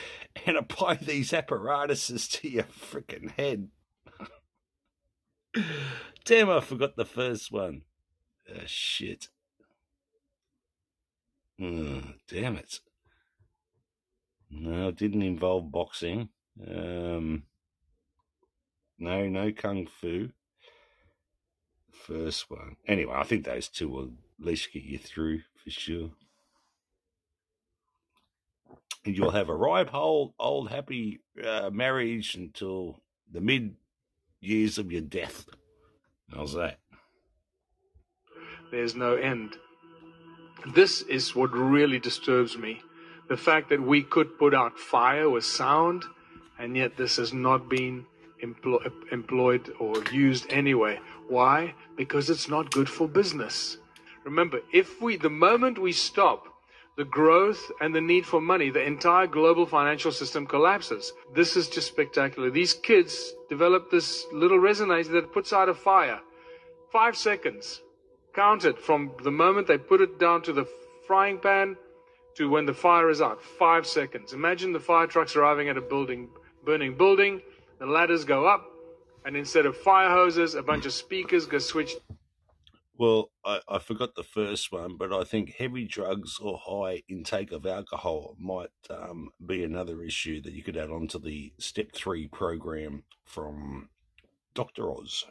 [0.47, 3.69] and apply these apparatuses to your freaking head.
[6.25, 7.83] Damn, I forgot the first one.
[8.49, 9.29] Oh, shit.
[11.59, 12.81] Damn it.
[14.51, 16.31] No, it didn't involve boxing.
[16.67, 17.45] Um,
[18.99, 20.31] no, no kung fu.
[21.93, 22.77] First one.
[22.87, 24.11] Anyway, I think those two will
[24.41, 26.11] at least get you through for sure.
[29.05, 33.77] And you'll have a ripe old, old happy uh, marriage until the mid
[34.40, 35.46] years of your death.
[36.35, 36.79] How's that?
[38.70, 39.57] There's no end.
[40.75, 42.83] This is what really disturbs me.
[43.29, 46.05] The fact that we could put out fire with sound,
[46.59, 48.07] and yet this has not been
[48.44, 51.01] emplo- employed or used anyway.
[51.29, 51.75] Why?
[51.96, 53.79] Because it's not good for business.
[54.31, 56.47] Remember, if we, the moment we stop
[56.97, 61.12] the growth and the need for money, the entire global financial system collapses.
[61.35, 62.49] This is just spectacular.
[62.49, 66.21] These kids develop this little resonator that puts out a fire.
[66.93, 67.83] Five seconds.
[68.33, 70.69] Count it from the moment they put it down to the
[71.09, 71.77] frying pan
[72.37, 73.43] to when the fire is out.
[73.43, 74.33] Five seconds.
[74.33, 76.29] Imagine the fire trucks arriving at a building,
[76.64, 77.43] burning building.
[77.81, 78.71] The ladders go up,
[79.25, 81.99] and instead of fire hoses, a bunch of speakers go switched.
[83.01, 87.51] Well, I, I forgot the first one, but I think heavy drugs or high intake
[87.51, 91.93] of alcohol might um, be another issue that you could add on to the step
[91.95, 93.89] three program from
[94.53, 94.91] Dr.
[94.91, 95.25] Oz.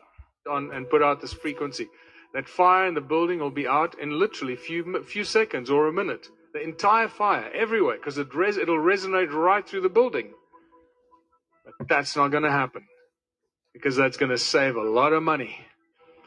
[0.49, 1.87] on and put out this frequency.
[2.33, 5.93] That fire in the building will be out in literally few few seconds or a
[5.93, 6.27] minute.
[6.55, 10.33] The entire fire everywhere because it res- it'll resonate right through the building.
[11.77, 12.87] But that's not going to happen
[13.73, 15.68] because that's going to save a lot of money.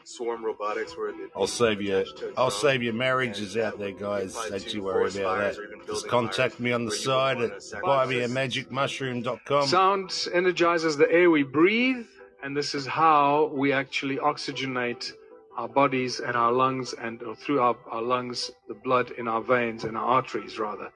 [0.05, 1.97] Swarm Robotics, where the I'll save you.
[1.97, 4.35] attached to a I'll drone, save your marriages out there, guys.
[4.49, 5.87] Don't you worry about that.
[5.87, 9.67] Just contact me on the side would at wanna sacrifice buymeamagicmushroom.com.
[9.67, 12.05] Sound energizes the air we breathe,
[12.43, 15.13] and this is how we actually oxygenate
[15.57, 19.41] our bodies and our lungs, and or through our, our lungs, the blood in our
[19.41, 20.91] veins and our arteries, rather.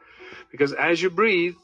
[0.51, 1.55] Because as you breathe,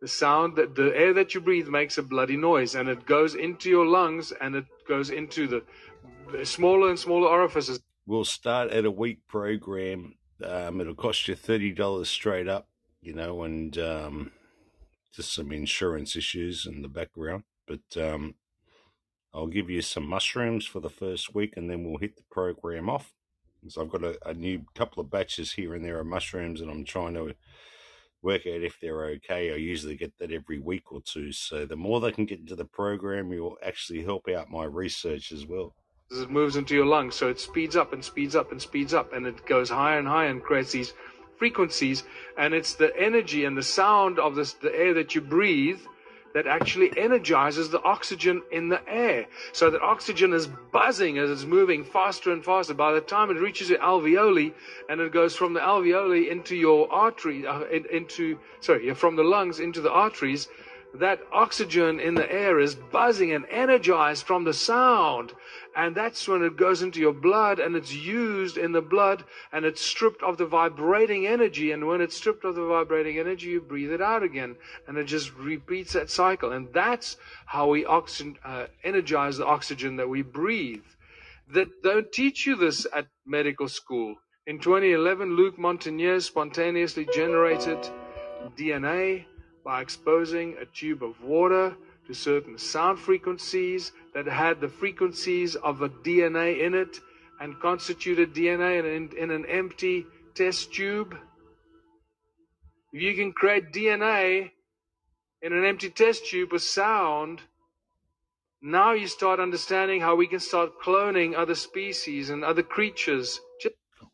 [0.00, 3.34] the sound that the air that you breathe makes a bloody noise, and it goes
[3.34, 5.62] into your lungs, and it goes into the
[6.44, 7.80] smaller and smaller orifices.
[8.06, 10.14] We'll start at a week program.
[10.44, 12.68] Um, it'll cost you thirty dollars straight up,
[13.00, 14.32] you know, and um,
[15.14, 17.44] just some insurance issues in the background.
[17.66, 18.34] But um,
[19.34, 22.88] I'll give you some mushrooms for the first week, and then we'll hit the program
[22.88, 23.12] off.
[23.68, 26.70] So I've got a, a new couple of batches here and there of mushrooms, and
[26.70, 27.34] I'm trying to
[28.22, 29.52] work out if they're okay.
[29.52, 31.32] I usually get that every week or two.
[31.32, 34.64] So the more they can get into the program, it will actually help out my
[34.64, 35.74] research as well.
[36.08, 39.12] It moves into your lungs, so it speeds up and speeds up and speeds up,
[39.12, 40.94] and it goes higher and higher and creates these
[41.36, 42.04] frequencies,
[42.38, 45.80] and it's the energy and the sound of this, the air that you breathe
[46.32, 49.26] that actually energizes the oxygen in the air.
[49.52, 52.74] So that oxygen is buzzing as it's moving faster and faster.
[52.74, 54.52] By the time it reaches your alveoli
[54.88, 59.24] and it goes from the alveoli into your artery, uh, in, into, sorry, from the
[59.24, 60.48] lungs into the arteries,
[61.00, 65.32] that oxygen in the air is buzzing and energized from the sound.
[65.74, 69.64] And that's when it goes into your blood and it's used in the blood and
[69.64, 71.72] it's stripped of the vibrating energy.
[71.72, 74.56] And when it's stripped of the vibrating energy, you breathe it out again.
[74.86, 76.52] And it just repeats that cycle.
[76.52, 80.84] And that's how we oxygen, uh, energize the oxygen that we breathe.
[81.52, 84.16] That don't teach you this at medical school.
[84.46, 87.78] In 2011, Luc Montagnier spontaneously generated
[88.56, 89.26] DNA
[89.66, 95.82] by exposing a tube of water to certain sound frequencies that had the frequencies of
[95.82, 97.00] a DNA in it
[97.40, 100.06] and constituted DNA in, in an empty
[100.36, 101.16] test tube.
[102.92, 104.52] If you can create DNA
[105.42, 107.40] in an empty test tube with sound,
[108.62, 113.40] now you start understanding how we can start cloning other species and other creatures.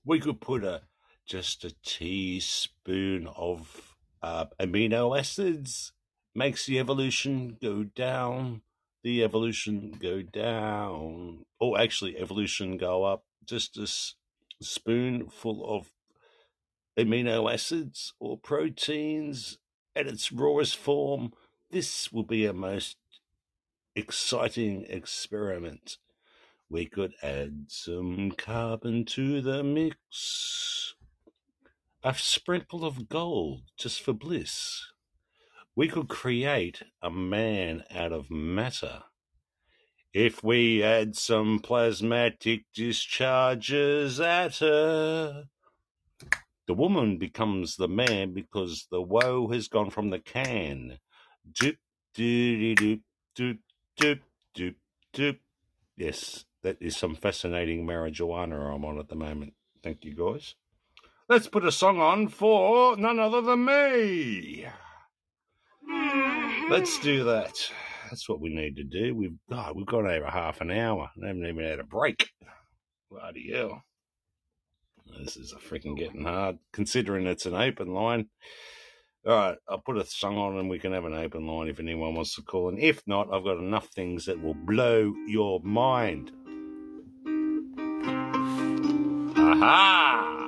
[0.03, 0.81] We could put a
[1.27, 3.92] just a teaspoon of
[4.23, 5.93] uh, amino acids
[6.35, 8.63] makes the evolution go down.
[9.05, 13.25] The evolution go down, or actually evolution go up.
[13.45, 14.15] Just a s-
[14.63, 15.89] spoonful of
[16.99, 19.59] amino acids or proteins
[19.97, 21.33] at its rawest form.
[21.71, 22.99] This will be a most
[23.97, 25.99] exciting experiment.
[26.71, 30.82] We could add some carbon to the mix.
[32.05, 34.87] A sprinkle of gold just for bliss.
[35.77, 39.05] We could create a man out of matter.
[40.13, 45.45] If we add some plasmatic discharges at her,
[46.67, 50.99] the woman becomes the man because the woe has gone from the can.
[51.53, 51.77] Doop,
[52.17, 53.01] doop, doop,
[53.39, 53.59] doop,
[53.97, 54.21] doop,
[54.57, 54.75] doop,
[55.15, 55.39] doop.
[55.97, 59.55] Yes, that is some fascinating marijuana I'm on at the moment.
[59.85, 60.57] Thank you, guys.
[61.33, 64.67] Let's put a song on for none other than me.
[66.69, 67.55] Let's do that.
[68.11, 69.15] That's what we need to do.
[69.15, 71.09] We've God, we've gone over half an hour.
[71.17, 72.29] I haven't even had a break.
[73.11, 73.83] Bloody hell.
[75.21, 78.29] This is a freaking getting hard, considering it's an open line.
[79.27, 81.81] All right, I'll put a song on and we can have an open line if
[81.81, 85.63] anyone wants to call And If not, I've got enough things that will blow your
[85.63, 86.31] mind.
[89.35, 90.42] Aha!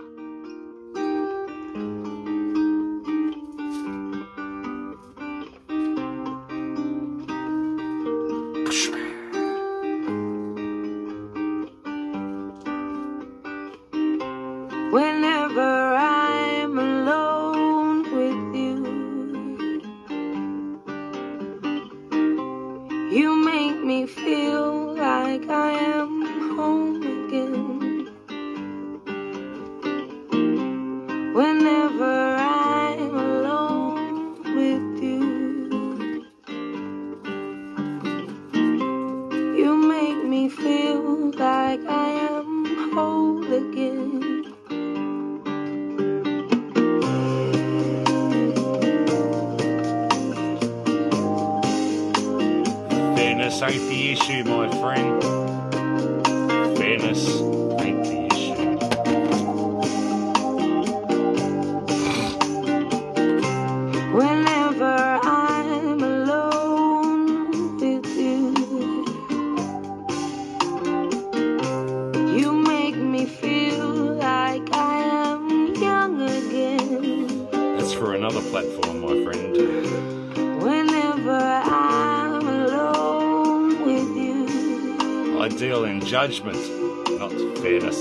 [87.19, 88.01] Not fairness.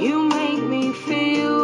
[0.00, 1.55] you make me feel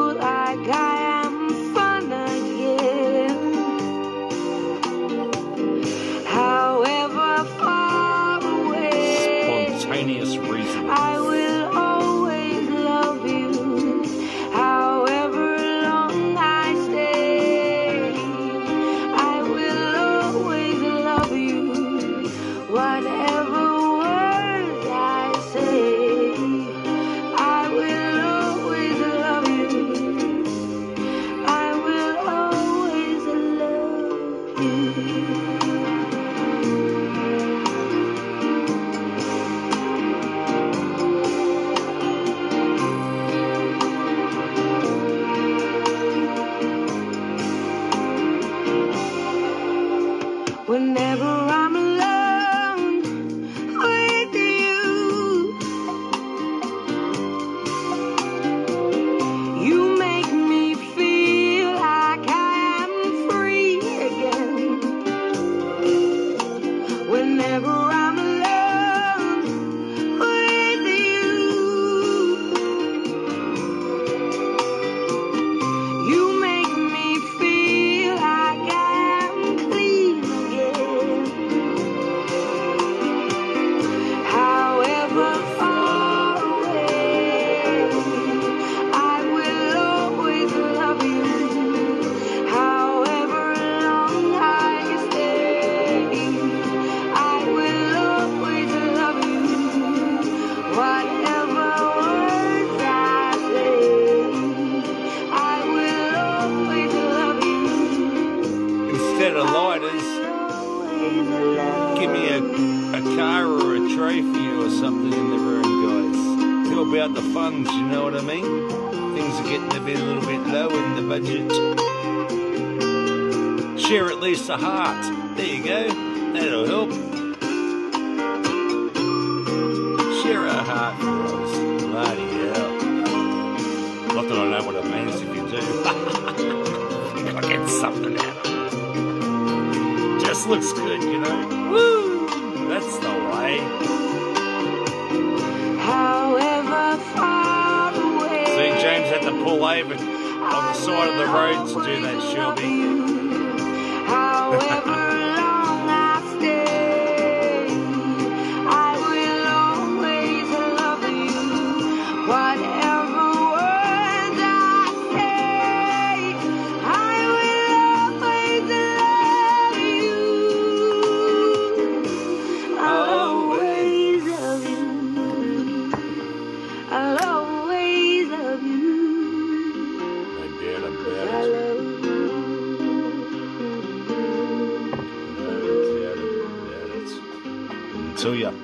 [149.13, 153.02] had to pull over on the side of the road to do that, Shelby.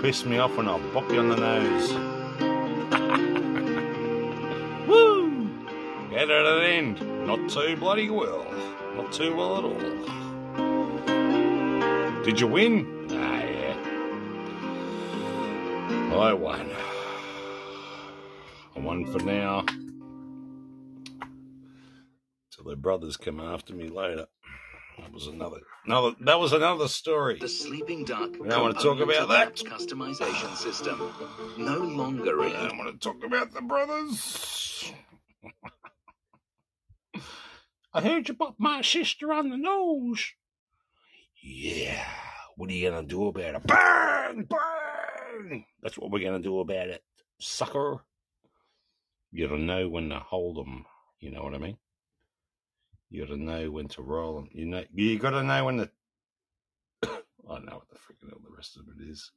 [0.08, 1.92] Piss me off and I'll bop you on the nose.
[4.88, 5.50] Woo!
[6.08, 7.26] Get it at it end.
[7.26, 8.46] Not too bloody well.
[8.96, 9.78] Not too well at all.
[12.22, 13.06] Did you win?
[13.10, 13.76] Ah, yeah.
[16.16, 16.70] I won.
[18.76, 19.66] I won for now.
[22.50, 24.28] Till their brothers come after me later.
[24.98, 26.16] That was another, another.
[26.20, 27.38] That was another story.
[27.38, 29.56] The Sleeping Duck I don't want to talk about that.
[29.56, 31.12] customization system
[31.56, 34.92] no longer I don't want to talk about the brothers.
[37.94, 40.32] I heard you pop my sister on the nose.
[41.42, 42.04] Yeah.
[42.56, 43.66] What are you gonna do about it?
[43.66, 45.64] Burn, burn.
[45.82, 47.02] That's what we're gonna do about it,
[47.38, 48.04] sucker.
[49.30, 50.84] You gotta know when to hold them.
[51.20, 51.76] You know what I mean?
[53.10, 54.48] You gotta know when to roll them.
[54.52, 55.90] You know, you gotta know when to.
[57.04, 59.32] I know what the freaking hell the rest of it is.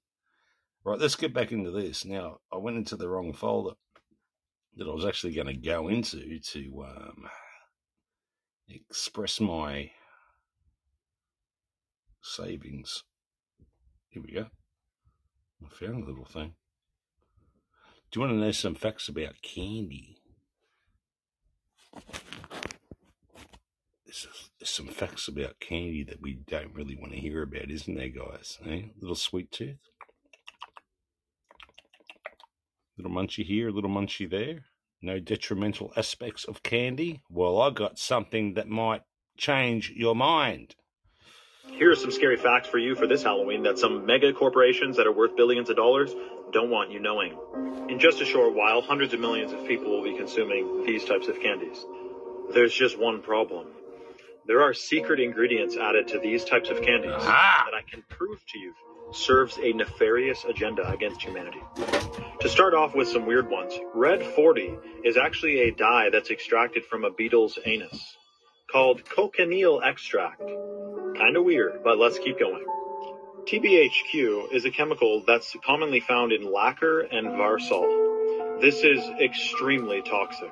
[0.84, 2.05] Right, let's get back into this.
[2.05, 3.76] Now, I went into the wrong folder
[4.76, 7.30] that I was actually going to go into to um,
[8.67, 9.91] express my
[12.24, 13.03] savings.
[14.09, 14.47] Here we go.
[15.63, 16.55] I found a little thing.
[18.11, 20.17] Do you want to know some facts about candy?
[24.12, 24.28] There's,
[24.70, 28.59] some facts about candy that we don't really want to hear about, isn't there, guys?
[28.66, 28.82] Eh?
[28.99, 29.78] Little sweet tooth.
[32.97, 34.66] Little munchy here, little munchy there.
[35.01, 37.22] No detrimental aspects of candy.
[37.30, 39.03] Well, I got something that might
[39.38, 40.76] change your mind.
[41.70, 45.07] Here are some scary facts for you for this Halloween that some mega corporations that
[45.07, 46.14] are worth billions of dollars
[46.51, 47.38] don't want you knowing.
[47.88, 51.30] In just a short while, hundreds of millions of people will be consuming these types
[51.30, 51.86] of candies.
[52.53, 53.68] There's just one problem.
[54.48, 57.68] There are secret ingredients added to these types of candies Aha!
[57.70, 58.74] that I can prove to you
[59.14, 61.62] serves a nefarious agenda against humanity.
[62.39, 64.74] To start off with some weird ones, Red 40
[65.04, 68.18] is actually a dye that's extracted from a beetle's anus
[68.72, 70.42] called cochineal extract.
[70.42, 72.66] Kinda weird, but let's keep going.
[73.46, 78.60] TBHQ is a chemical that's commonly found in lacquer and varsol.
[78.62, 80.52] This is extremely toxic.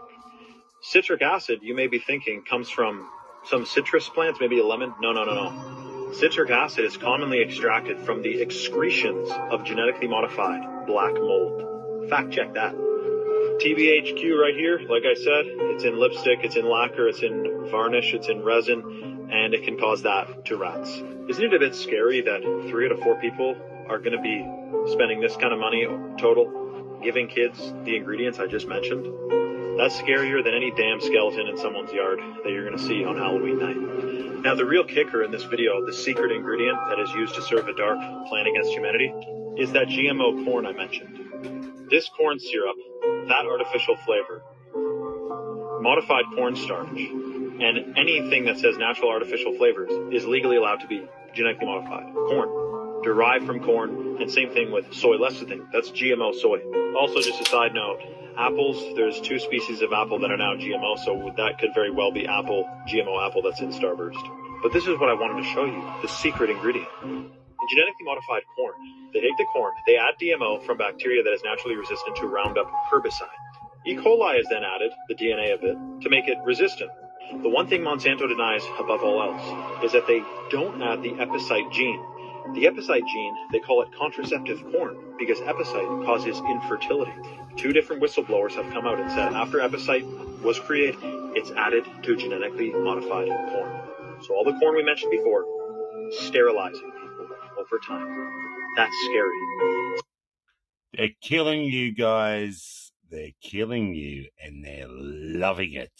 [0.82, 3.10] Citric acid, you may be thinking, comes from
[3.46, 4.94] some citrus plants, maybe a lemon.
[5.02, 6.12] No, no, no, no.
[6.14, 12.10] Citric acid is commonly extracted from the excretions of genetically modified black mold.
[12.10, 12.74] Fact check that.
[12.74, 18.14] TBHQ right here, like I said, it's in lipstick, it's in lacquer, it's in varnish,
[18.14, 20.90] it's in resin, and it can cause that to rats.
[21.28, 23.56] Isn't it a bit scary that three out of four people
[23.88, 25.86] are going to be spending this kind of money
[26.18, 29.06] total giving kids the ingredients I just mentioned?
[29.80, 33.16] That's scarier than any damn skeleton in someone's yard that you're going to see on
[33.16, 34.44] Halloween night.
[34.44, 37.66] Now, the real kicker in this video, the secret ingredient that is used to serve
[37.70, 39.14] a dark plan against humanity,
[39.58, 41.88] is that GMO corn I mentioned.
[41.90, 42.76] This corn syrup,
[43.30, 44.44] that artificial flavor,
[45.80, 51.68] modified cornstarch, and anything that says natural artificial flavors is legally allowed to be genetically
[51.68, 52.14] modified.
[52.14, 55.72] Corn, derived from corn, and same thing with soy lecithin.
[55.72, 56.60] That's GMO soy.
[57.00, 58.02] Also, just a side note,
[58.40, 62.12] apples, there's two species of apple that are now GMO, so that could very well
[62.12, 64.24] be apple, GMO apple that's in Starburst.
[64.64, 66.88] But this is what I wanted to show you, the secret ingredient.
[67.04, 68.74] In genetically modified corn,
[69.14, 72.72] they take the corn, they add DMO from bacteria that is naturally resistant to Roundup
[72.92, 73.28] herbicide.
[73.86, 73.96] E.
[73.96, 76.92] coli is then added, the DNA of it, to make it resistant.
[77.44, 81.72] The one thing Monsanto denies above all else is that they don't add the Epicyte
[81.72, 82.04] gene.
[82.54, 87.14] The Epicyte gene, they call it contraceptive corn because Epicyte causes infertility.
[87.58, 91.00] Two different whistleblowers have come out and said after Epicyte was created,
[91.36, 93.82] it's added to genetically modified corn.
[94.22, 95.46] So all the corn we mentioned before,
[96.12, 97.28] sterilizing people
[97.60, 98.32] over time.
[98.76, 99.36] That's scary.
[100.94, 102.92] They're killing you guys.
[103.10, 105.92] They're killing you and they're loving it.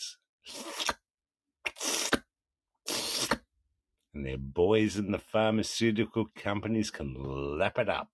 [4.14, 7.14] And their boys in the pharmaceutical companies can
[7.60, 8.10] lap it up.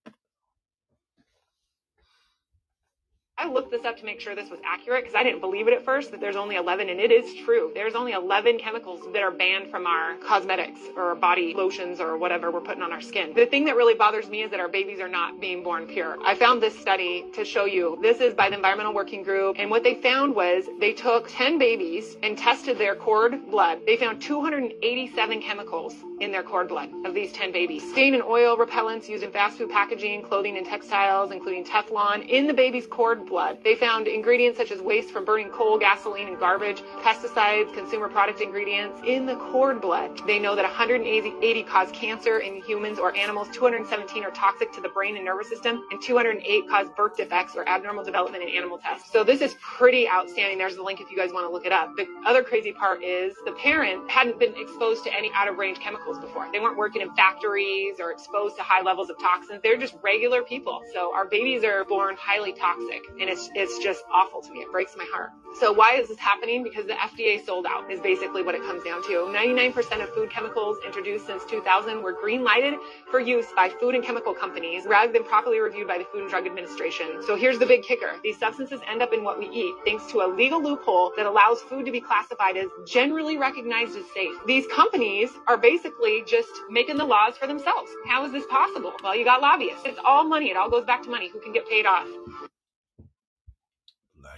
[3.45, 5.73] I looked this up to make sure this was accurate because I didn't believe it
[5.75, 7.71] at first that there's only 11, and it is true.
[7.75, 12.49] There's only 11 chemicals that are banned from our cosmetics or body lotions or whatever
[12.49, 13.33] we're putting on our skin.
[13.35, 16.17] The thing that really bothers me is that our babies are not being born pure.
[16.25, 17.99] I found this study to show you.
[18.01, 21.59] This is by the Environmental Working Group, and what they found was they took 10
[21.59, 23.81] babies and tested their cord blood.
[23.85, 27.87] They found 287 chemicals in their cord blood of these 10 babies.
[27.91, 32.47] Stain and oil repellents used in fast food packaging, clothing and textiles, including Teflon, in
[32.47, 33.34] the baby's cord blood.
[33.63, 38.41] They found ingredients such as waste from burning coal, gasoline, and garbage, pesticides, consumer product
[38.41, 40.21] ingredients in the cord blood.
[40.25, 44.89] They know that 180 cause cancer in humans or animals, 217 are toxic to the
[44.89, 49.11] brain and nervous system, and 208 cause birth defects or abnormal development in animal tests.
[49.11, 50.57] So this is pretty outstanding.
[50.57, 51.95] There's the link if you guys want to look it up.
[51.95, 55.79] The other crazy part is the parent hadn't been exposed to any out of range
[55.79, 56.47] chemicals before.
[56.51, 59.61] They weren't working in factories or exposed to high levels of toxins.
[59.61, 60.81] They're just regular people.
[60.93, 64.59] So our babies are born highly toxic and it's it's just awful to me.
[64.59, 65.31] It breaks my heart.
[65.59, 66.63] So why is this happening?
[66.63, 69.31] Because the FDA sold out is basically what it comes down to.
[69.31, 72.73] 99% of food chemicals introduced since 2000 were green lighted
[73.09, 76.29] for use by food and chemical companies rather than properly reviewed by the Food and
[76.29, 77.23] Drug Administration.
[77.25, 78.11] So here's the big kicker.
[78.21, 81.61] These substances end up in what we eat thanks to a legal loophole that allows
[81.61, 84.33] food to be classified as generally recognized as safe.
[84.45, 87.89] These companies are basically just making the laws for themselves.
[88.07, 88.93] How is this possible?
[89.01, 89.83] Well, you got lobbyists.
[89.85, 90.49] It's all money.
[90.49, 91.29] It all goes back to money.
[91.29, 92.07] Who can get paid off?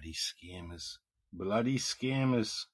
[0.08, 0.98] Bloody scammers.
[1.34, 2.66] Bloody scammers.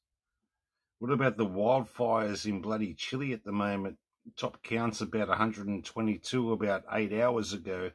[1.00, 3.98] What about the wildfires in bloody Chile at the moment?
[4.38, 7.90] Top counts about 122 about eight hours ago.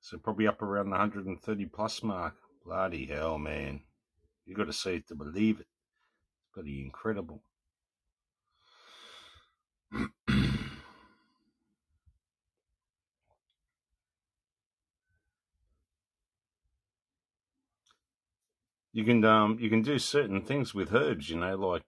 [0.00, 2.36] So probably up around the 130 plus mark.
[2.64, 3.82] Bloody hell, man.
[4.46, 5.66] You've got to see it to believe it.
[6.40, 7.42] It's bloody incredible.
[18.98, 21.82] you can um you can do certain things with herbs, you know, like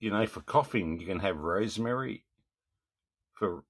[0.00, 2.24] you know, for coughing you can have rosemary.
[3.34, 3.64] For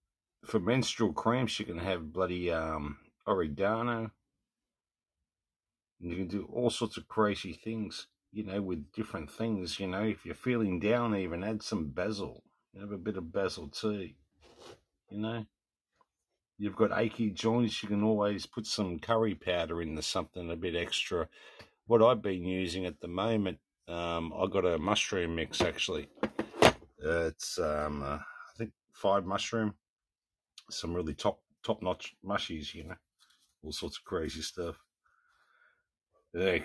[0.45, 4.13] for menstrual cramps you can have bloody um oregano.
[6.01, 9.89] And you can do all sorts of crazy things, you know, with different things, you
[9.89, 10.05] know.
[10.05, 12.45] If you're feeling down even add some basil.
[12.79, 14.15] Have a bit of basil tea.
[15.11, 15.47] You know.
[16.59, 20.77] You've got achy joints, you can always put some curry powder into something a bit
[20.77, 21.29] extra
[21.87, 23.59] what I've been using at the moment,
[23.89, 26.09] um, I got a mushroom mix actually.
[26.99, 29.75] It's um, uh, I think five mushroom,
[30.71, 32.97] some really top top notch mushies, you know,
[33.63, 34.77] all sorts of crazy stuff.
[36.35, 36.65] Yeah, it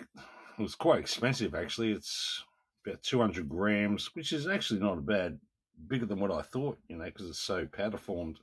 [0.58, 1.92] was quite expensive actually.
[1.92, 2.44] It's
[2.86, 5.40] about two hundred grams, which is actually not a bad,
[5.88, 8.40] bigger than what I thought, you know, because it's so powder formed.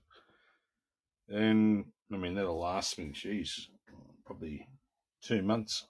[1.29, 3.68] And I mean that'll last me, geez,
[4.24, 4.68] probably
[5.20, 5.87] two months.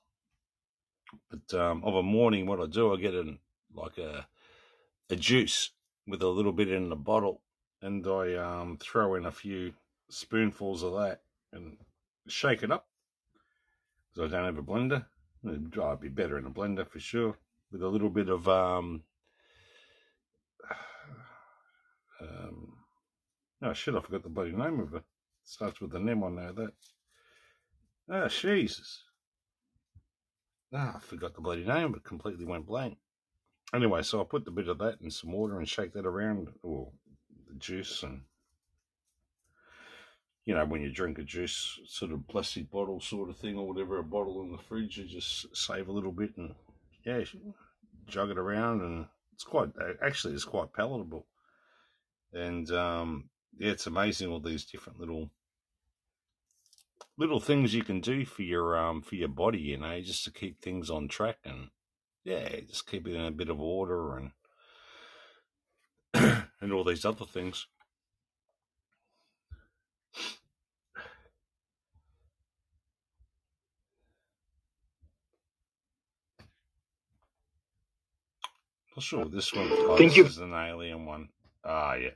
[1.31, 3.39] But um, of a morning, what I do, I get in
[3.75, 4.27] like a
[5.11, 5.71] a juice
[6.07, 7.41] with a little bit in the bottle,
[7.83, 9.73] and I um, throw in a few
[10.09, 11.77] spoonfuls of that and
[12.27, 12.87] shake it up.
[14.15, 15.07] Because I don't have a blender,
[15.45, 17.37] oh, be better in a blender for sure.
[17.71, 19.03] With a little bit of um,
[22.21, 22.73] um,
[23.63, 25.03] oh shit, I forgot the bloody name of it.
[25.45, 26.09] Starts with an.
[26.09, 26.73] I know that.
[28.11, 29.03] Ah, Jesus.
[30.73, 32.99] Ah, I forgot the bloody name, but completely went blank.
[33.75, 36.49] Anyway, so I put the bit of that in some water and shake that around,
[36.63, 36.91] or
[37.49, 38.23] the juice, and
[40.45, 43.67] you know, when you drink a juice, sort of plastic bottle sort of thing, or
[43.69, 46.55] whatever, a bottle in the fridge, you just save a little bit and
[47.05, 47.23] yeah,
[48.07, 49.71] jug it around, and it's quite
[50.03, 51.27] actually it's quite palatable,
[52.33, 55.31] and um, yeah, it's amazing all these different little
[57.19, 60.33] little things you can do for your um for your body, you know, just to
[60.33, 61.69] keep things on track and
[62.25, 64.33] yeah, just keep it in a bit of order and
[66.61, 67.67] and all these other things.
[78.97, 79.69] Not sure this one.
[79.71, 80.25] Oh, Thank this you.
[80.25, 81.29] is an alien one.
[81.65, 82.11] Ah, yeah.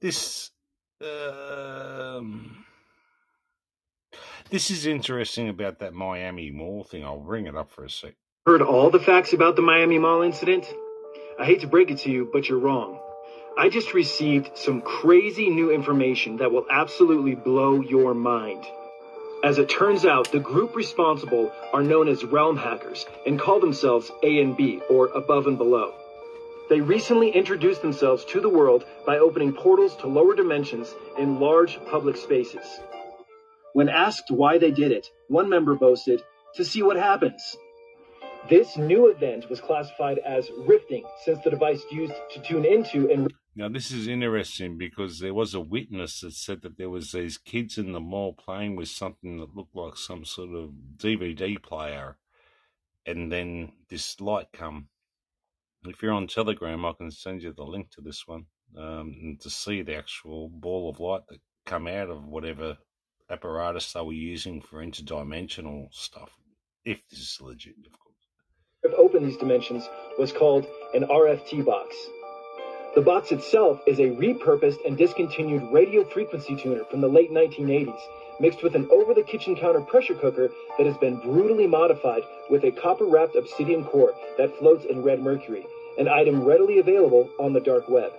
[0.00, 0.50] This
[1.02, 2.64] um,
[4.50, 7.04] this is interesting about that Miami Mall thing.
[7.04, 8.14] I'll bring it up for a sec.
[8.46, 10.72] Heard all the facts about the Miami Mall incident?
[11.38, 12.98] I hate to break it to you, but you're wrong.
[13.58, 18.64] I just received some crazy new information that will absolutely blow your mind.
[19.44, 24.10] As it turns out, the group responsible are known as realm hackers and call themselves
[24.22, 25.94] A and B, or above and below.
[26.68, 31.78] They recently introduced themselves to the world by opening portals to lower dimensions in large
[31.86, 32.80] public spaces.
[33.72, 36.22] When asked why they did it, one member boasted,
[36.54, 37.56] to see what happens.
[38.48, 43.32] This new event was classified as rifting since the device used to tune into and
[43.54, 47.38] Now, this is interesting because there was a witness that said that there was these
[47.38, 52.16] kids in the mall playing with something that looked like some sort of DVD player,
[53.04, 54.88] and then this light come.
[55.88, 59.48] If you're on Telegram, I can send you the link to this one um, to
[59.48, 62.76] see the actual ball of light that come out of whatever
[63.30, 66.30] apparatus they were using for interdimensional stuff.
[66.84, 68.96] If this is legit, of course.
[68.98, 71.94] opened these dimensions was called an RFT box.
[72.94, 78.00] The box itself is a repurposed and discontinued radio frequency tuner from the late 1980s,
[78.40, 82.64] mixed with an over the kitchen counter pressure cooker that has been brutally modified with
[82.64, 85.66] a copper wrapped obsidian core that floats in red mercury,
[85.98, 88.12] an item readily available on the dark web.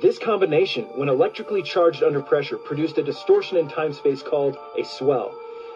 [0.00, 4.84] This combination, when electrically charged under pressure, produced a distortion in time space called a
[4.84, 5.34] swell.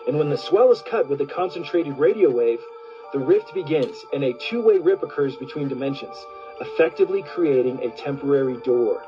[0.08, 2.60] And when the swell is cut with a concentrated radio wave,
[3.12, 6.16] the rift begins and a two way rip occurs between dimensions,
[6.60, 9.02] effectively creating a temporary door.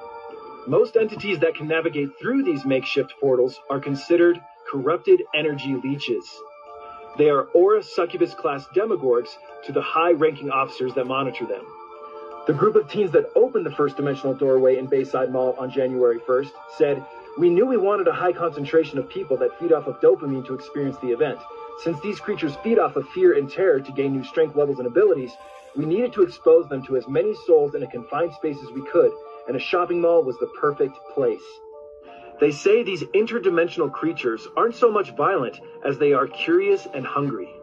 [0.67, 6.25] Most entities that can navigate through these makeshift portals are considered corrupted energy leeches.
[7.17, 9.31] They are Aura Succubus class demogorgs
[9.65, 11.65] to the high ranking officers that monitor them.
[12.49, 16.19] The group of teens that opened the first dimensional doorway in Bayside Mall on January
[16.19, 17.05] 1st said,
[17.37, 20.55] We knew we wanted a high concentration of people that feed off of dopamine to
[20.55, 21.39] experience the event.
[21.85, 24.87] Since these creatures feed off of fear and terror to gain new strength levels and
[24.87, 25.31] abilities,
[25.77, 28.81] we needed to expose them to as many souls in a confined space as we
[28.91, 29.13] could,
[29.47, 31.45] and a shopping mall was the perfect place.
[32.41, 37.55] They say these interdimensional creatures aren't so much violent as they are curious and hungry,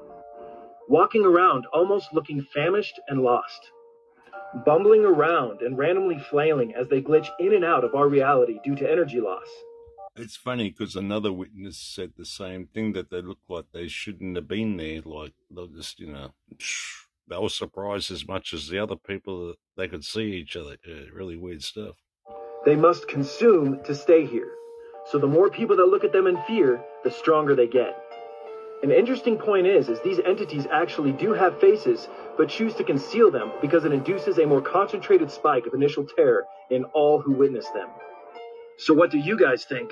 [0.87, 3.71] walking around almost looking famished and lost,
[4.63, 8.75] bumbling around and randomly flailing as they glitch in and out of our reality due
[8.75, 9.47] to energy loss.
[10.15, 14.37] It's funny because another witness said the same thing that they looked like they shouldn't
[14.37, 15.01] have been there.
[15.03, 16.33] Like they're just, you know,
[17.27, 20.77] they were surprised as much as the other people that they could see each other.
[20.87, 21.95] Uh, really weird stuff.
[22.65, 24.51] They must consume to stay here.
[25.11, 28.01] So the more people that look at them in fear, the stronger they get.
[28.83, 32.07] An interesting point is, is these entities actually do have faces,
[32.37, 36.45] but choose to conceal them because it induces a more concentrated spike of initial terror
[36.69, 37.89] in all who witness them.
[38.77, 39.91] So what do you guys think?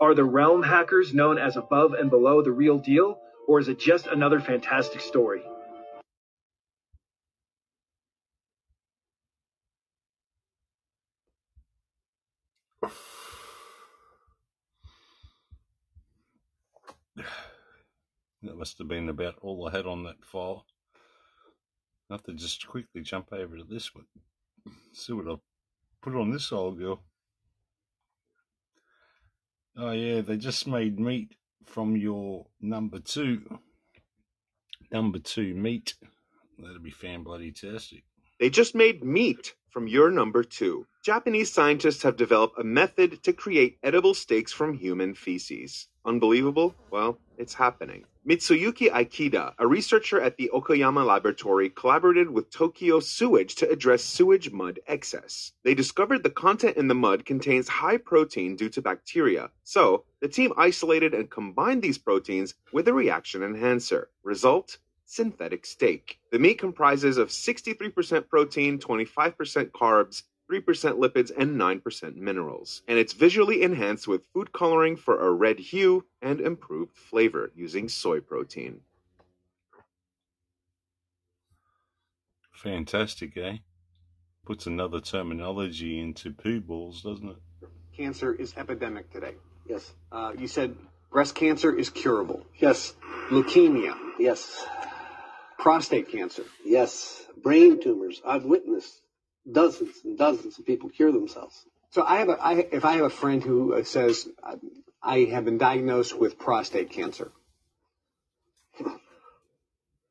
[0.00, 3.78] Are the realm hackers known as above and below the real deal, or is it
[3.78, 5.42] just another fantastic story?
[18.58, 20.66] Must have been about all I had on that file.
[22.10, 24.06] I have to just quickly jump over to this one.
[24.92, 25.38] See what I've
[26.02, 27.02] put on this old girl.
[29.76, 33.60] Oh yeah, they just made meat from your number two.
[34.90, 35.94] Number two meat.
[36.58, 38.02] That'll be fan bloody tastic.
[38.40, 40.86] They just made meat from your number two.
[41.04, 45.88] Japanese scientists have developed a method to create edible steaks from human feces.
[46.04, 46.74] Unbelievable?
[46.90, 48.04] Well, it's happening.
[48.28, 54.52] Mitsuyuki Ikeda, a researcher at the Okayama laboratory, collaborated with Tokyo Sewage to address sewage
[54.52, 55.52] mud excess.
[55.64, 59.48] They discovered the content in the mud contains high protein due to bacteria.
[59.64, 64.10] So, the team isolated and combined these proteins with a reaction enhancer.
[64.22, 64.76] Result?
[65.06, 66.18] synthetic steak.
[66.30, 72.82] The meat comprises of 63% protein, 25% carbs, 3% lipids, and 9% minerals.
[72.88, 77.88] And it's visually enhanced with food coloring for a red hue and improved flavor using
[77.88, 78.80] soy protein.
[82.52, 83.58] Fantastic, eh?
[84.44, 87.36] Puts another terminology into poo balls, doesn't it?
[87.96, 89.34] Cancer is epidemic today.
[89.66, 89.92] Yes.
[90.10, 90.74] Uh, you said
[91.12, 92.46] breast cancer is curable.
[92.56, 92.94] Yes.
[93.30, 93.94] Leukemia.
[94.18, 94.64] Yes.
[95.58, 96.44] Prostate cancer.
[96.64, 97.26] Yes.
[97.42, 98.22] Brain tumors.
[98.26, 99.02] I've witnessed
[99.50, 101.64] dozens and dozens of people cure themselves.
[101.90, 104.56] So I have a, I, if I have a friend who uh, says uh,
[105.02, 107.30] I have been diagnosed with prostate cancer.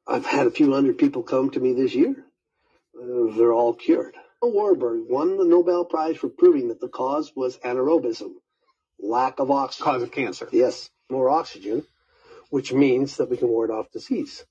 [0.07, 2.15] I've had a few hundred people come to me this year.
[2.99, 4.15] Uh, they're all cured.
[4.41, 8.31] Warburg won the Nobel Prize for proving that the cause was anaerobism,
[8.99, 9.83] lack of oxygen.
[9.83, 10.47] Cause of cancer.
[10.51, 11.83] Yes, more oxygen,
[12.49, 14.45] which means that we can ward off disease.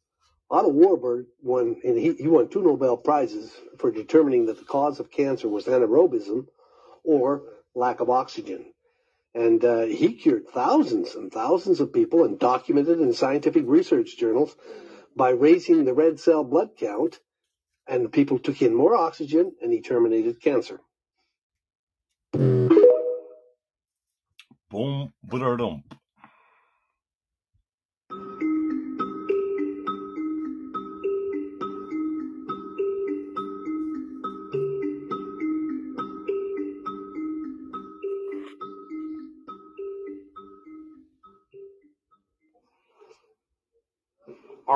[0.50, 5.00] Otto Warburg won, and he, he won two Nobel Prizes for determining that the cause
[5.00, 6.46] of cancer was anaerobism
[7.04, 7.42] or
[7.74, 8.72] lack of oxygen.
[9.34, 14.56] And uh, he cured thousands and thousands of people and documented in scientific research journals
[15.16, 17.18] by raising the red cell blood count,
[17.86, 20.80] and the people took in more oxygen, and he terminated cancer.
[24.70, 25.82] Boom, ba-da-dum.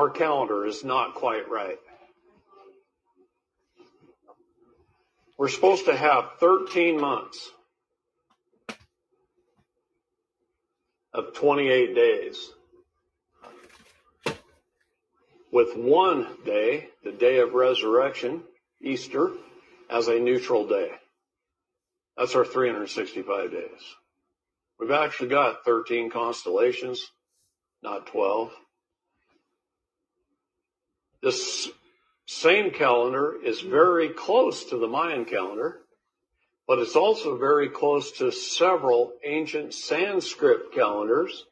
[0.00, 1.76] Our calendar is not quite right.
[5.36, 7.50] We're supposed to have 13 months
[11.12, 12.50] of 28 days.
[15.52, 18.42] With one day, the day of resurrection,
[18.80, 19.32] Easter,
[19.90, 20.92] as a neutral day.
[22.16, 23.82] That's our 365 days.
[24.78, 27.06] We've actually got 13 constellations,
[27.82, 28.50] not 12.
[31.22, 31.68] This
[32.26, 35.80] same calendar is very close to the Mayan calendar,
[36.66, 41.44] but it's also very close to several ancient Sanskrit calendars.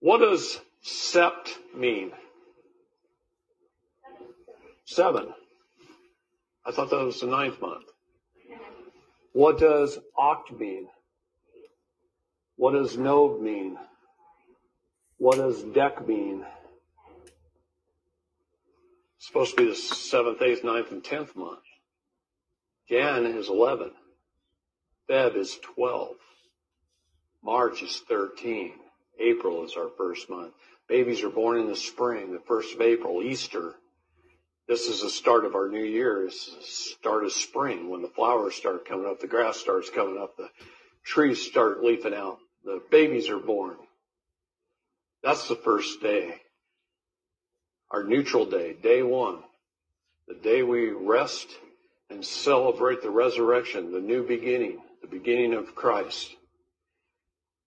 [0.00, 2.10] What does sept mean?
[4.84, 5.32] Seven.
[6.66, 7.84] I thought that was the ninth month.
[9.32, 10.88] What does oct mean?
[12.56, 13.78] What does nov mean?
[15.22, 16.44] What does dec mean?
[19.16, 21.60] It's supposed to be the seventh, eighth, ninth, and tenth month.
[22.88, 23.92] Jan is 11.
[25.08, 26.16] Feb is 12.
[27.40, 28.72] March is 13.
[29.20, 30.54] April is our first month.
[30.88, 33.76] Babies are born in the spring, the first of April, Easter.
[34.66, 36.26] This is the start of our new year.
[36.26, 40.20] It's the start of spring when the flowers start coming up, the grass starts coming
[40.20, 40.48] up, the
[41.04, 43.76] trees start leafing out, the babies are born.
[45.22, 46.34] That's the first day.
[47.90, 49.38] Our neutral day, day one.
[50.26, 51.48] The day we rest
[52.10, 56.30] and celebrate the resurrection, the new beginning, the beginning of Christ.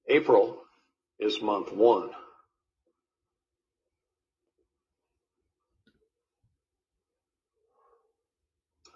[0.08, 0.58] April
[1.20, 2.10] is month one.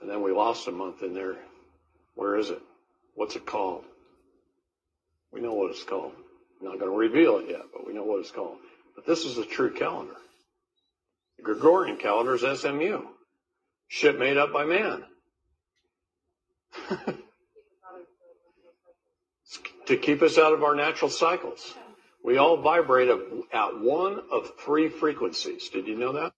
[0.02, 1.36] And then we lost a month in there.
[2.16, 2.62] Where is it?
[3.16, 3.84] What's it called?
[5.32, 6.14] We know what it's called.
[6.60, 8.58] I'm not going to reveal it yet, but we know what it's called.
[8.96, 10.16] But this is the true calendar.
[11.38, 13.02] The Gregorian calendar is SMU.
[13.88, 15.04] Shit made up by man.
[19.86, 21.74] to keep us out of our natural cycles.
[22.24, 25.70] We all vibrate at one of three frequencies.
[25.70, 26.34] Did you know that?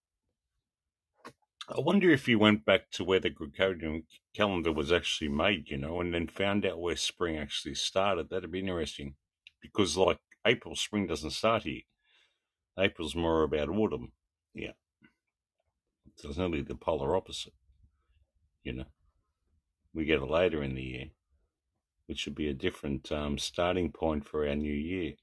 [1.68, 4.04] I wonder if you went back to where the Gregorian
[4.36, 8.30] calendar was actually made, you know, and then found out where spring actually started.
[8.30, 9.16] That'd be interesting.
[9.62, 11.82] Because, like, April, spring doesn't start here.
[12.78, 14.12] April's more about autumn.
[14.54, 14.72] Yeah.
[16.16, 17.54] So it's nearly the polar opposite,
[18.64, 18.86] you know.
[19.94, 21.06] We get it later in the year,
[22.06, 25.14] which should be a different um, starting point for our new year.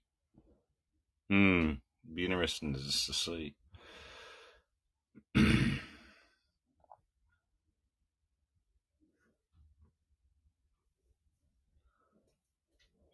[1.30, 1.72] Hmm,
[2.14, 3.51] be interesting to, to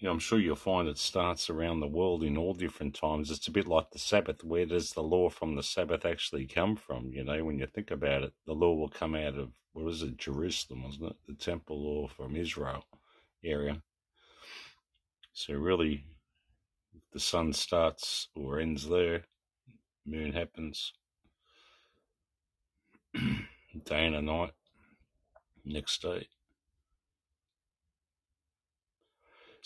[0.04, 0.08] see.
[0.08, 3.30] Yeah, I'm sure you'll find it starts around the world in all different times.
[3.30, 4.44] It's a bit like the Sabbath.
[4.44, 7.12] Where does the law from the Sabbath actually come from?
[7.12, 10.02] You know, when you think about it, the law will come out of, what is
[10.02, 11.16] it, Jerusalem, wasn't it?
[11.28, 12.84] The temple law from Israel
[13.44, 13.82] area.
[15.32, 16.06] So really,
[17.12, 19.24] the sun starts or ends there,
[20.06, 20.92] moon happens,
[23.14, 24.52] day and a night,
[25.64, 26.28] next day.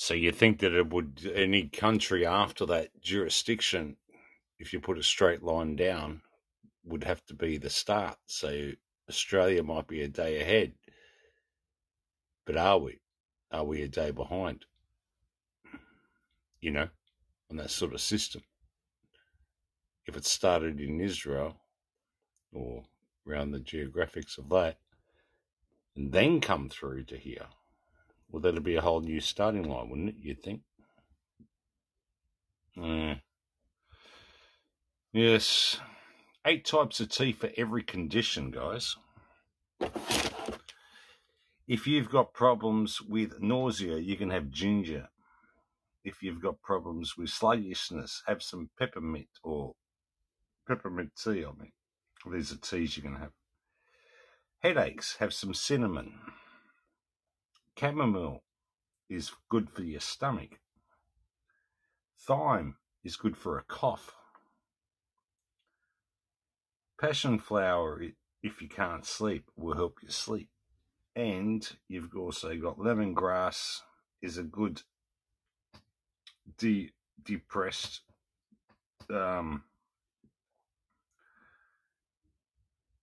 [0.01, 3.97] So you think that it would any country after that jurisdiction,
[4.57, 6.23] if you put a straight line down,
[6.85, 8.17] would have to be the start.
[8.27, 8.71] So
[9.09, 10.75] Australia might be a day ahead.
[12.47, 13.01] But are we?
[13.51, 14.67] Are we a day behind?
[16.61, 16.89] You know,
[17.51, 18.43] on that sort of system.
[20.07, 21.57] If it started in Israel
[22.53, 22.85] or
[23.27, 24.79] around the geographics of that,
[25.97, 27.49] and then come through to here,
[28.31, 30.17] well, that'd be a whole new starting line, wouldn't it?
[30.21, 30.63] You'd think.
[35.13, 35.81] Yes.
[36.47, 38.97] Eight types of tea for every condition, guys.
[41.67, 45.09] If you've got problems with nausea, you can have ginger.
[46.05, 49.75] If you've got problems with sluggishness, have some peppermint or
[50.67, 51.45] peppermint tea.
[51.45, 51.73] I mean,
[52.31, 53.33] these are teas you can have.
[54.63, 56.15] Headaches, have some cinnamon.
[57.79, 58.43] Chamomile
[59.09, 60.59] is good for your stomach.
[62.19, 64.15] Thyme is good for a cough.
[67.01, 68.03] Passion flower,
[68.43, 70.49] if you can't sleep, will help you sleep.
[71.15, 73.81] And you've also got lemongrass,
[74.21, 74.83] is a good
[76.59, 76.91] de-
[77.23, 78.01] depressed
[79.09, 79.63] um,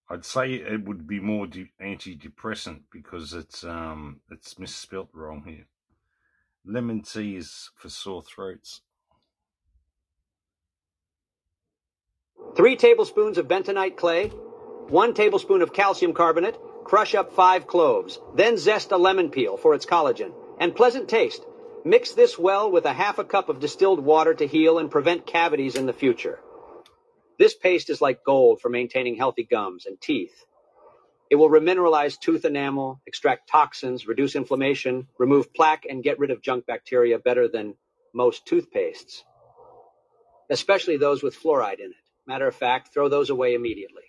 [0.09, 5.65] I'd say it would be more de- antidepressant because it's um it's misspelt wrong here.
[6.63, 8.81] Lemon tea is for sore throats.
[12.55, 14.27] Three tablespoons of bentonite clay,
[14.89, 19.73] one tablespoon of calcium carbonate, crush up five cloves, then zest a lemon peel for
[19.73, 21.43] its collagen, and pleasant taste.
[21.83, 25.25] Mix this well with a half a cup of distilled water to heal and prevent
[25.25, 26.39] cavities in the future.
[27.38, 30.45] This paste is like gold for maintaining healthy gums and teeth.
[31.29, 36.41] It will remineralize tooth enamel, extract toxins, reduce inflammation, remove plaque, and get rid of
[36.41, 37.75] junk bacteria better than
[38.13, 39.23] most toothpastes,
[40.49, 41.97] especially those with fluoride in it.
[42.27, 44.03] Matter of fact, throw those away immediately.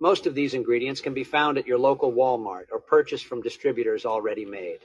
[0.00, 4.04] Most of these ingredients can be found at your local Walmart or purchased from distributors
[4.04, 4.80] already made.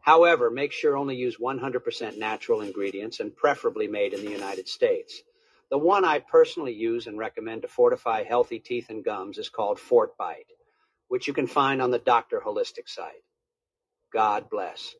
[0.00, 5.22] However, make sure only use 100% natural ingredients and preferably made in the United States.
[5.70, 9.80] The one I personally use and recommend to fortify healthy teeth and gums is called
[9.80, 10.46] Fort Bite,
[11.08, 12.40] which you can find on the Dr.
[12.40, 13.24] Holistic site.
[14.12, 14.94] God bless.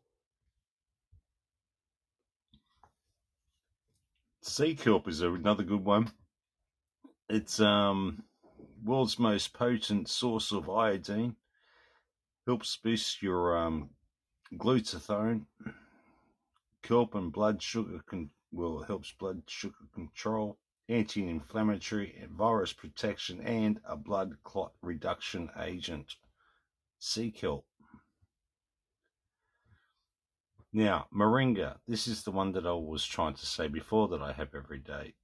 [4.43, 6.11] Sea kelp is another good one.
[7.29, 8.25] It's um
[8.85, 11.37] world's most potent source of iodine.
[12.47, 13.91] Helps boost your um
[14.55, 15.47] glutathione.
[16.83, 23.81] Kelp and blood sugar can will helps blood sugar control, anti-inflammatory, and virus protection, and
[23.85, 26.17] a blood clot reduction agent.
[26.99, 27.67] Sea kelp.
[30.73, 31.79] Now, moringa.
[31.89, 34.79] This is the one that I was trying to say before that I have every
[34.79, 35.15] day.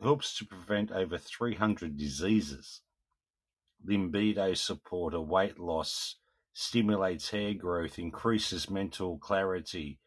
[0.00, 2.80] Helps to prevent over 300 diseases.
[3.84, 6.16] Libido supporter, weight loss,
[6.54, 9.98] stimulates hair growth, increases mental clarity.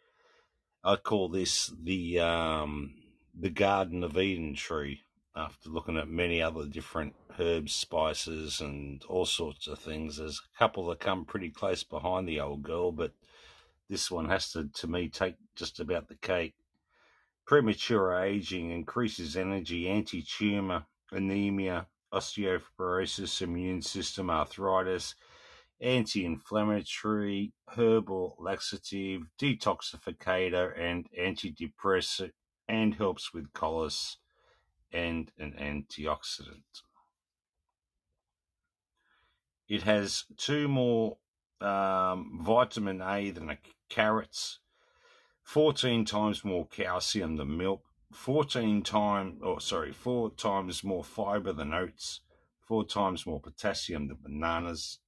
[0.83, 2.93] I call this the um,
[3.37, 5.01] the Garden of Eden tree.
[5.35, 10.57] After looking at many other different herbs, spices, and all sorts of things, there's a
[10.57, 13.13] couple that come pretty close behind the old girl, but
[13.89, 16.55] this one has to, to me, take just about the cake.
[17.45, 25.15] Premature aging increases energy, anti tumor, anemia, osteoporosis, immune system, arthritis,
[25.81, 32.31] anti inflammatory, herbal laxative, detoxificator, and antidepressant,
[32.67, 34.17] and helps with colitis
[34.91, 36.83] and an antioxidant.
[39.67, 41.17] It has two more
[41.61, 43.57] um, vitamin A than a
[43.89, 44.59] carrots,
[45.43, 51.73] 14 times more calcium than milk, 14 times, or sorry, four times more fiber than
[51.73, 52.21] oats,
[52.67, 54.99] four times more potassium than bananas,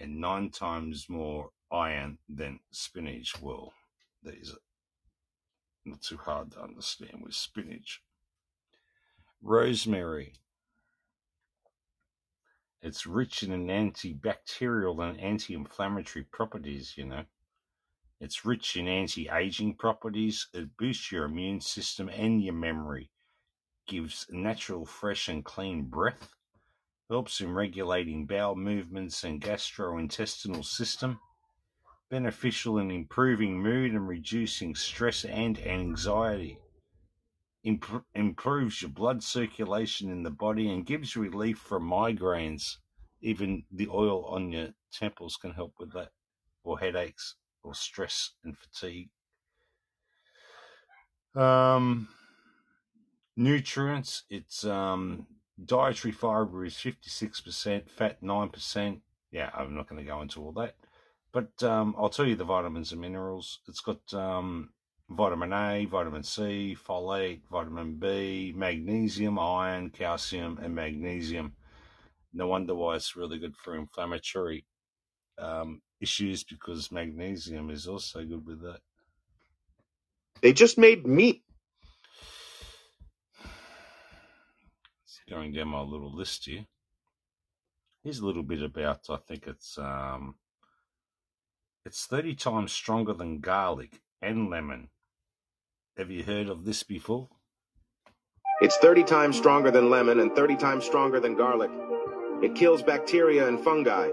[0.00, 3.40] and nine times more iron than spinach.
[3.40, 3.72] Well,
[4.22, 4.56] that is
[5.84, 8.02] not too hard to understand with spinach.
[9.42, 10.34] Rosemary.
[12.82, 17.24] It's rich in antibacterial and anti-inflammatory properties, you know.
[18.20, 20.48] It's rich in anti-aging properties.
[20.52, 23.10] It boosts your immune system and your memory.
[23.86, 26.34] Gives natural, fresh and clean breath.
[27.10, 31.18] Helps in regulating bowel movements and gastrointestinal system.
[32.08, 36.60] Beneficial in improving mood and reducing stress and anxiety.
[37.64, 42.76] Imp- improves your blood circulation in the body and gives relief from migraines.
[43.20, 46.12] Even the oil on your temples can help with that,
[46.62, 47.34] or headaches,
[47.64, 49.10] or stress and fatigue.
[51.34, 52.06] Um,
[53.36, 54.22] nutrients.
[54.30, 55.26] It's um,
[55.64, 59.00] dietary fiber is fifty six percent, fat nine percent.
[59.30, 60.74] Yeah, I'm not going to go into all that,
[61.32, 63.60] but um, I'll tell you the vitamins and minerals.
[63.68, 64.70] It's got um,
[65.08, 71.54] vitamin A, vitamin C, folate, vitamin B, magnesium, iron, calcium, and magnesium.
[72.32, 74.64] No wonder why it's really good for inflammatory
[75.38, 78.80] um, issues because magnesium is also good with that.
[80.40, 81.42] They just made meat.
[85.30, 86.66] Going down my little list here.
[88.02, 89.08] Here's a little bit about.
[89.08, 90.34] I think it's um,
[91.86, 94.88] it's thirty times stronger than garlic and lemon.
[95.96, 97.28] Have you heard of this before?
[98.60, 101.70] It's 30 times stronger than lemon and 30 times stronger than garlic.
[102.42, 104.10] It kills bacteria and fungi.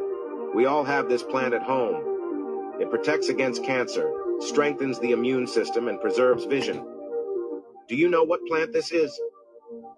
[0.54, 2.78] We all have this plant at home.
[2.80, 4.10] It protects against cancer,
[4.40, 6.86] strengthens the immune system, and preserves vision.
[7.88, 9.20] Do you know what plant this is?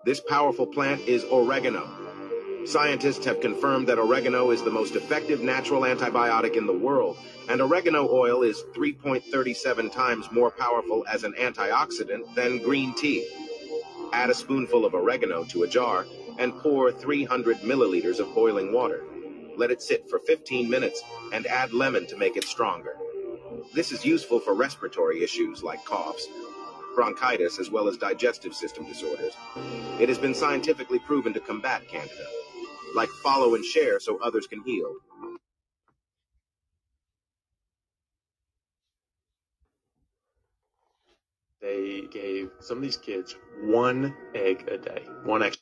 [0.05, 1.89] This powerful plant is oregano.
[2.65, 7.17] Scientists have confirmed that oregano is the most effective natural antibiotic in the world,
[7.49, 13.27] and oregano oil is 3.37 times more powerful as an antioxidant than green tea.
[14.13, 16.05] Add a spoonful of oregano to a jar
[16.37, 19.03] and pour 300 milliliters of boiling water.
[19.57, 22.95] Let it sit for 15 minutes and add lemon to make it stronger.
[23.73, 26.25] This is useful for respiratory issues like coughs,
[26.95, 29.33] bronchitis, as well as digestive system disorders.
[29.99, 32.25] It has been scientifically proven to combat candida.
[32.95, 34.95] Like follow and share so others can heal.
[41.61, 45.61] They gave some of these kids one egg a day, one extra.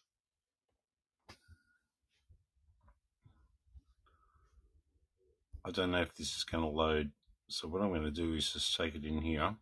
[5.66, 7.12] I don't know if this is going to load.
[7.50, 9.56] So what I'm going to do is just take it in here.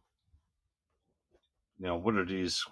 [1.79, 2.65] Now what it is,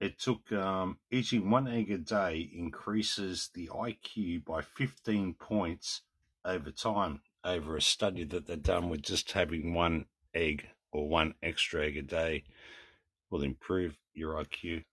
[0.00, 6.02] it took um, eating one egg a day increases the IQ by 15 points
[6.44, 11.34] over time over a study that they've done with just having one egg or one
[11.42, 12.44] extra egg a day
[13.30, 14.84] will improve your IQ.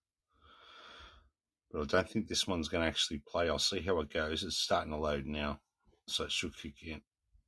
[1.72, 3.50] But I don't think this one's going to actually play.
[3.50, 4.44] I'll see how it goes.
[4.44, 5.60] It's starting to load now,
[6.08, 7.02] so it should kick in.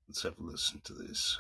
[0.08, 1.40] Let's have a listen to this.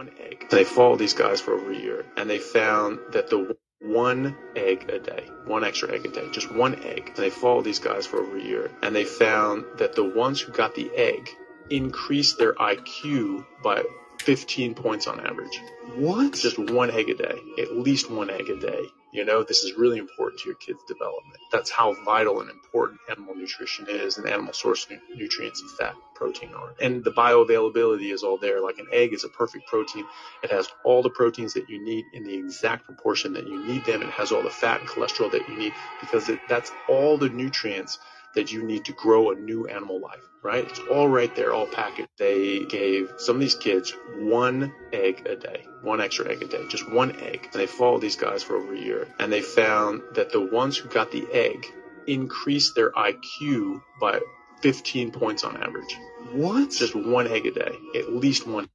[0.00, 0.46] One egg.
[0.50, 4.88] They followed these guys for over a year, and they found that the one egg
[4.88, 7.08] a day, one extra egg a day, just one egg.
[7.08, 10.40] And They followed these guys for over a year, and they found that the ones
[10.40, 11.28] who got the egg
[11.68, 13.82] increased their IQ by
[14.20, 15.60] 15 points on average.
[15.96, 16.34] What?
[16.34, 18.82] Just one egg a day, at least one egg a day.
[19.12, 21.38] You know, this is really important to your kid's development.
[21.50, 25.94] That's how vital and important animal nutrition is, and animal source nu- nutrients and fat,
[26.14, 26.74] protein are.
[26.80, 28.60] And the bioavailability is all there.
[28.60, 30.04] Like an egg is a perfect protein.
[30.44, 33.84] It has all the proteins that you need in the exact proportion that you need
[33.84, 34.02] them.
[34.02, 37.30] It has all the fat and cholesterol that you need because it, that's all the
[37.30, 37.98] nutrients
[38.34, 40.64] that you need to grow a new animal life, right?
[40.64, 42.08] It's all right there, all packaged.
[42.18, 46.66] They gave some of these kids one egg a day, one extra egg a day,
[46.68, 47.48] just one egg.
[47.52, 50.76] And they followed these guys for over a year, and they found that the ones
[50.76, 51.66] who got the egg
[52.06, 54.20] increased their IQ by
[54.60, 55.96] 15 points on average.
[56.32, 56.70] What?
[56.70, 58.68] Just one egg a day, at least one.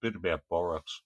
[0.00, 1.00] Bit about borax.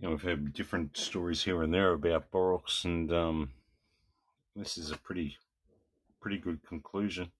[0.00, 3.50] You know, we've had different stories here and there about borax, and um,
[4.56, 5.36] this is a pretty,
[6.22, 7.32] pretty good conclusion.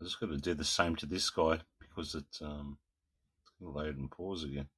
[0.00, 2.78] I just got to do the same to this guy because it, um,
[3.42, 4.68] it's going to load and pause again.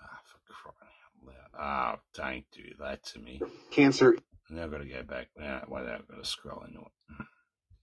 [0.00, 1.60] Ah, for crying out loud!
[1.60, 3.40] Ah, don't do that to me.
[3.72, 4.16] Cancer.
[4.48, 5.30] Now I've got to go back.
[5.36, 7.26] Now, wait, I've got to scroll into it.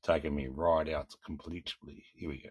[0.04, 2.06] Taking me right out completely.
[2.16, 2.50] Here we go.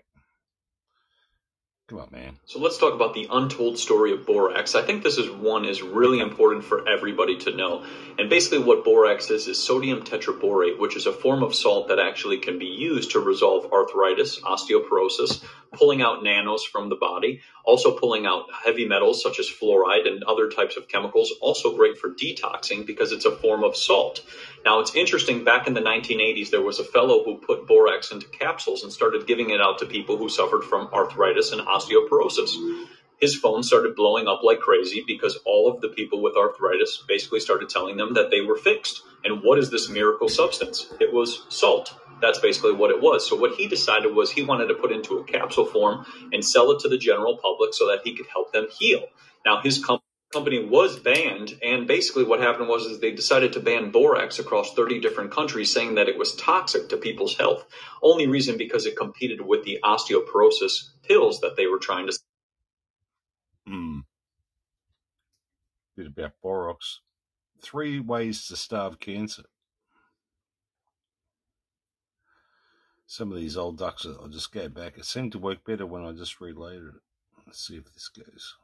[1.92, 2.38] Come on, man.
[2.46, 4.74] So let's talk about the untold story of borax.
[4.74, 7.84] I think this is one is really important for everybody to know.
[8.18, 11.98] And basically what borax is is sodium tetraborate, which is a form of salt that
[11.98, 17.96] actually can be used to resolve arthritis, osteoporosis, pulling out nanos from the body, also
[17.96, 22.10] pulling out heavy metals such as fluoride and other types of chemicals, also great for
[22.10, 24.22] detoxing because it's a form of salt.
[24.64, 28.28] Now it's interesting, back in the 1980s, there was a fellow who put borax into
[28.28, 31.81] capsules and started giving it out to people who suffered from arthritis and osteoporosis.
[33.20, 37.38] His phone started blowing up like crazy because all of the people with arthritis basically
[37.38, 39.02] started telling them that they were fixed.
[39.24, 40.92] And what is this miracle substance?
[41.00, 41.94] It was salt.
[42.20, 43.28] That's basically what it was.
[43.28, 46.72] So what he decided was he wanted to put into a capsule form and sell
[46.72, 49.06] it to the general public so that he could help them heal.
[49.44, 50.02] Now his company
[50.32, 54.72] company was banned and basically what happened was is they decided to ban borax across
[54.72, 57.66] 30 different countries saying that it was toxic to people's health
[58.02, 62.18] only reason because it competed with the osteoporosis pills that they were trying to
[63.66, 64.00] Hmm.
[65.96, 67.00] Bit about borax.
[67.60, 69.44] Three ways to starve cancer.
[73.06, 74.96] Some of these old ducks, I'll just go back.
[74.96, 77.02] It seemed to work better when I just reloaded it.
[77.46, 78.54] Let's see if this goes.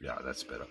[0.00, 0.66] Yeah, that's better.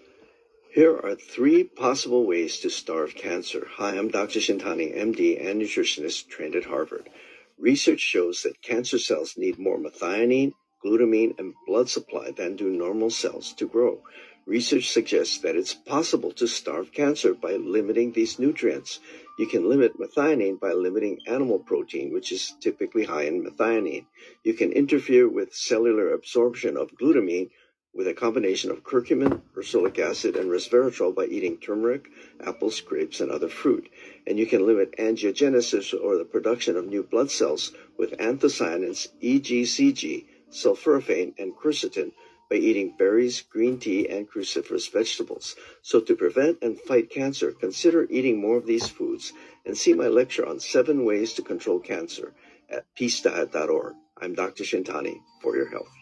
[0.74, 3.66] Here are three possible ways to starve cancer.
[3.78, 4.40] Hi, I'm Dr.
[4.40, 7.10] Shintani, MD and nutritionist trained at Harvard.
[7.58, 10.54] Research shows that cancer cells need more methionine,
[10.84, 14.04] glutamine and blood supply than do normal cells to grow.
[14.46, 19.00] Research suggests that it's possible to starve cancer by limiting these nutrients.
[19.40, 24.06] You can limit methionine by limiting animal protein, which is typically high in methionine.
[24.44, 27.50] You can interfere with cellular absorption of glutamine
[27.96, 32.10] with a combination of curcumin, ursolic acid, and resveratrol by eating turmeric,
[32.46, 33.90] apples, grapes, and other fruit.
[34.28, 40.26] And you can limit angiogenesis or the production of new blood cells with anthocyanins, EGCG,
[40.52, 42.12] sulforaphane, and quercetin
[42.50, 45.56] by eating berries, green tea, and cruciferous vegetables.
[45.82, 49.32] So to prevent and fight cancer, consider eating more of these foods
[49.66, 52.34] and see my lecture on seven ways to control cancer
[52.70, 53.96] at peacediet.org.
[54.22, 54.64] I'm Dr.
[54.64, 55.95] Shintani for your health.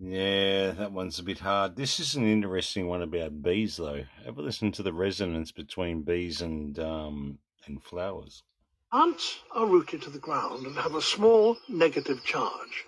[0.00, 1.76] Yeah, that one's a bit hard.
[1.76, 4.02] This is an interesting one about bees, though.
[4.24, 8.42] Have a listen to the resonance between bees and um and flowers.
[8.92, 12.84] Ants are rooted to the ground and have a small negative charge.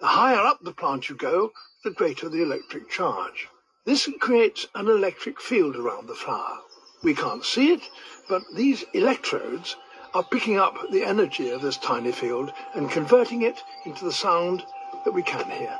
[0.00, 1.52] The higher up the plant you go,
[1.84, 3.46] the greater the electric charge.
[3.86, 6.58] This creates an electric field around the flower.
[7.02, 7.88] We can't see it,
[8.28, 9.76] but these electrodes
[10.12, 14.66] are picking up the energy of this tiny field and converting it into the sound
[15.04, 15.78] that we can hear.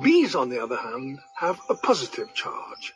[0.00, 2.94] Bees, on the other hand, have a positive charge.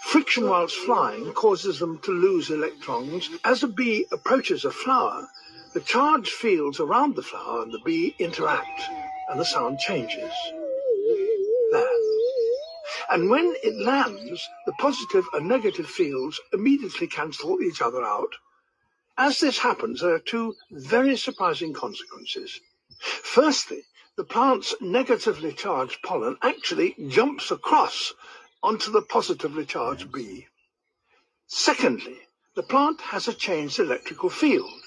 [0.00, 3.28] Friction whilst flying causes them to lose electrons.
[3.44, 5.28] As a bee approaches a flower,
[5.74, 8.82] the charged fields around the flower and the bee interact,
[9.28, 10.32] and the sound changes.
[11.72, 11.99] There.
[13.10, 18.36] And when it lands, the positive and negative fields immediately cancel each other out.
[19.18, 22.60] As this happens, there are two very surprising consequences.
[23.00, 23.82] Firstly,
[24.16, 28.14] the plant's negatively charged pollen actually jumps across
[28.62, 30.46] onto the positively charged bee.
[31.48, 32.18] Secondly,
[32.54, 34.82] the plant has a changed electrical field,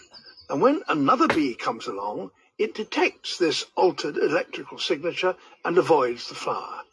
[0.49, 5.35] and when another bee comes along, it detects this altered electrical signature
[5.65, 6.83] and avoids the flower.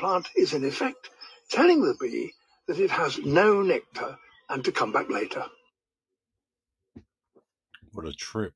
[0.00, 1.10] Plant is in effect
[1.50, 2.32] telling the bee
[2.66, 4.16] that it has no nectar
[4.48, 5.44] and to come back later.
[7.92, 8.54] What a trip.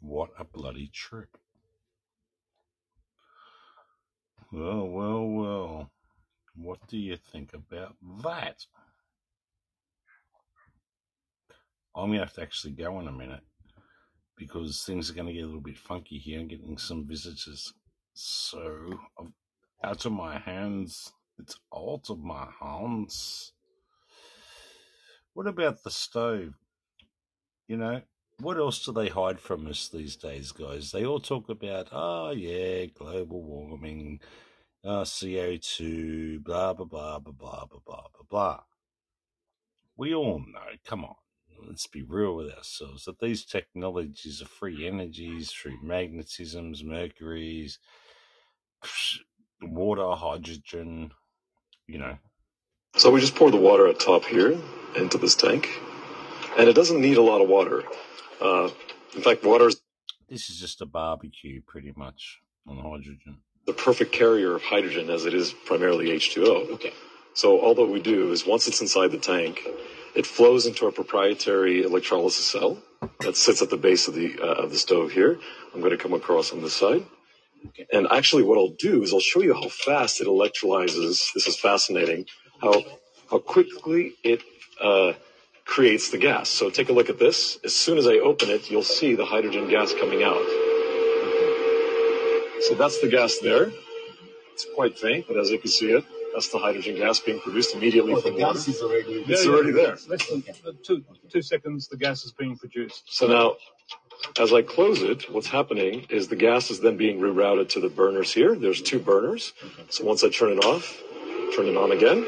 [0.00, 1.36] What a bloody trip.
[4.50, 5.90] Well, well, well.
[6.56, 8.64] What do you think about that?
[11.94, 13.44] I'm going to have to actually go in a minute
[14.38, 16.40] because things are going to get a little bit funky here.
[16.40, 17.74] I'm getting some visitors.
[18.14, 19.34] So, I'm
[19.82, 21.12] out of my hands.
[21.38, 23.52] It's out of my hands.
[25.32, 26.54] What about the stove?
[27.66, 28.02] You know,
[28.40, 30.90] what else do they hide from us these days, guys?
[30.90, 34.20] They all talk about, oh, yeah, global warming,
[34.84, 38.60] uh, CO2, blah, blah, blah, blah, blah, blah, blah, blah.
[39.96, 41.16] We all know, come on,
[41.68, 47.78] let's be real with ourselves, that these technologies are free energies through magnetisms, mercuries,
[49.62, 51.12] water, hydrogen,
[51.86, 52.16] you know.
[52.96, 54.58] So we just pour the water at top here
[54.96, 55.68] into this tank,
[56.58, 57.84] and it doesn't need a lot of water.
[58.40, 58.68] Uh,
[59.14, 59.80] in fact, water is
[60.28, 63.38] This is just a barbecue, pretty much, on hydrogen.
[63.66, 66.72] the perfect carrier of hydrogen as it is primarily H2O.
[66.72, 66.92] Okay.
[67.34, 69.60] So all that we do is once it's inside the tank,
[70.16, 72.78] it flows into our proprietary electrolysis cell
[73.20, 75.38] that sits at the base of the uh, of the stove here.
[75.72, 77.04] I'm going to come across on this side.
[77.92, 81.32] And actually, what I'll do is I'll show you how fast it electrolyzes.
[81.34, 82.26] This is fascinating.
[82.60, 82.82] How
[83.30, 84.42] how quickly it
[84.80, 85.12] uh,
[85.64, 86.48] creates the gas.
[86.48, 87.58] So take a look at this.
[87.64, 90.44] As soon as I open it, you'll see the hydrogen gas coming out.
[92.62, 93.72] So that's the gas there.
[94.52, 96.04] It's quite faint, but as you can see it,
[96.34, 98.54] that's the hydrogen gas being produced immediately Oh, from the water.
[98.58, 99.24] gas is already.
[99.28, 99.96] It's already there.
[100.08, 100.44] Less than
[100.84, 101.88] two two seconds.
[101.88, 103.02] The gas is being produced.
[103.06, 103.56] So now,
[104.38, 107.88] as I close it, what's happening is the gas is then being rerouted to the
[107.88, 108.54] burners here.
[108.54, 109.52] There's two burners.
[109.88, 111.02] So once I turn it off,
[111.56, 112.26] turn it on again,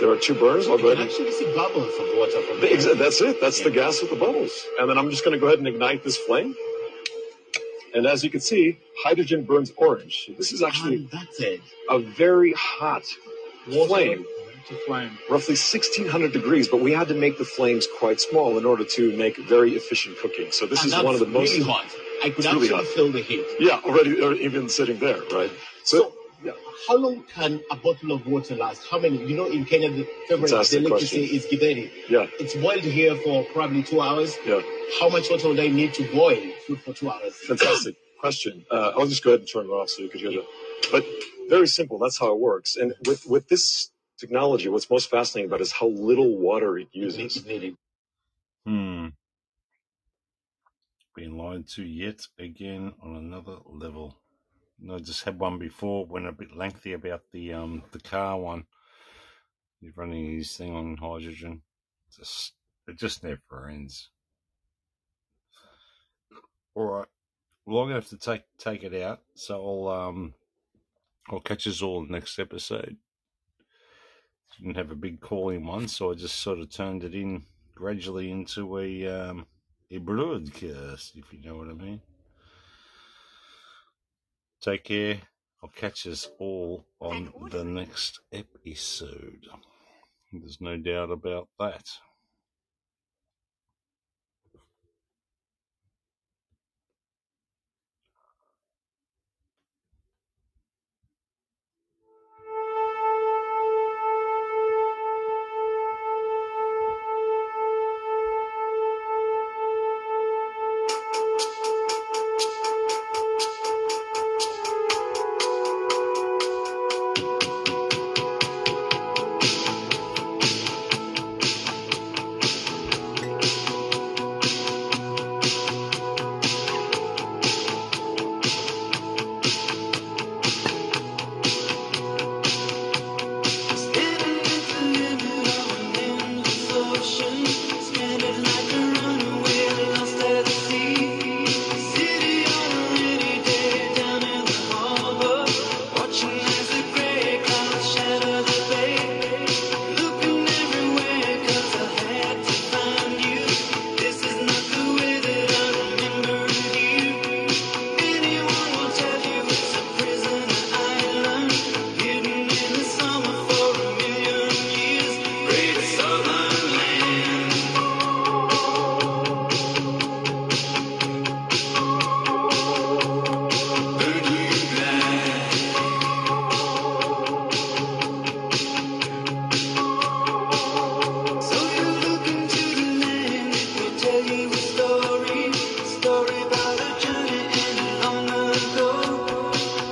[0.00, 0.66] there are two burners.
[0.68, 2.76] I'll go You ahead and actually see bubbles of water from The- there.
[2.76, 3.40] exa- That's it.
[3.40, 4.52] That's the gas with the bubbles.
[4.80, 6.54] And then I'm just going to go ahead and ignite this flame.
[7.94, 10.30] And as you can see, hydrogen burns orange.
[10.36, 11.60] This is actually that's it.
[11.88, 13.04] a very hot
[13.86, 14.26] flame,
[14.68, 15.10] To flame.
[15.28, 19.16] roughly 1600 degrees, but we had to make the flames quite small in order to
[19.16, 20.52] make very efficient cooking.
[20.52, 21.84] So this and is that's one of the most really hot.
[22.24, 23.44] I could It's really feel the heat.
[23.60, 25.50] Yeah, already or even sitting there, right?
[25.84, 26.52] So, yeah.
[26.88, 28.86] How long can a bottle of water last?
[28.90, 29.18] How many?
[29.26, 31.22] You know, in Kenya, the favorite delicacy question.
[31.22, 31.90] is githeri.
[32.08, 32.26] Yeah.
[32.40, 34.36] It's boiled here for probably two hours.
[34.46, 34.60] Yeah.
[35.00, 37.34] How much water would I need to boil food for two hours?
[37.46, 38.64] Fantastic question.
[38.70, 40.46] Uh, I'll just go ahead and turn it off so you could hear that.
[40.92, 41.04] But
[41.50, 41.98] very simple.
[41.98, 42.76] That's how it works.
[42.76, 46.88] And with with this technology, what's most fascinating about it is how little water it
[46.92, 47.44] uses.
[48.66, 49.08] Hmm.
[51.14, 54.18] Being lied to yet again on another level.
[54.90, 58.66] I just had one before, went a bit lengthy about the um the car one.
[59.80, 61.62] You're running his thing on hydrogen.
[62.16, 62.54] Just
[62.88, 64.10] it just never ends.
[66.74, 67.08] All right.
[67.66, 69.22] Well, I'm gonna have to take take it out.
[69.34, 70.34] So I'll um
[71.28, 72.96] I'll catch us all next episode.
[74.58, 77.44] Didn't have a big calling one, so I just sort of turned it in
[77.74, 79.46] gradually into a um
[79.90, 82.00] a broadcast, if you know what I mean.
[84.60, 85.20] Take care.
[85.62, 89.46] I'll catch us all on the next episode.
[90.32, 91.86] There's no doubt about that.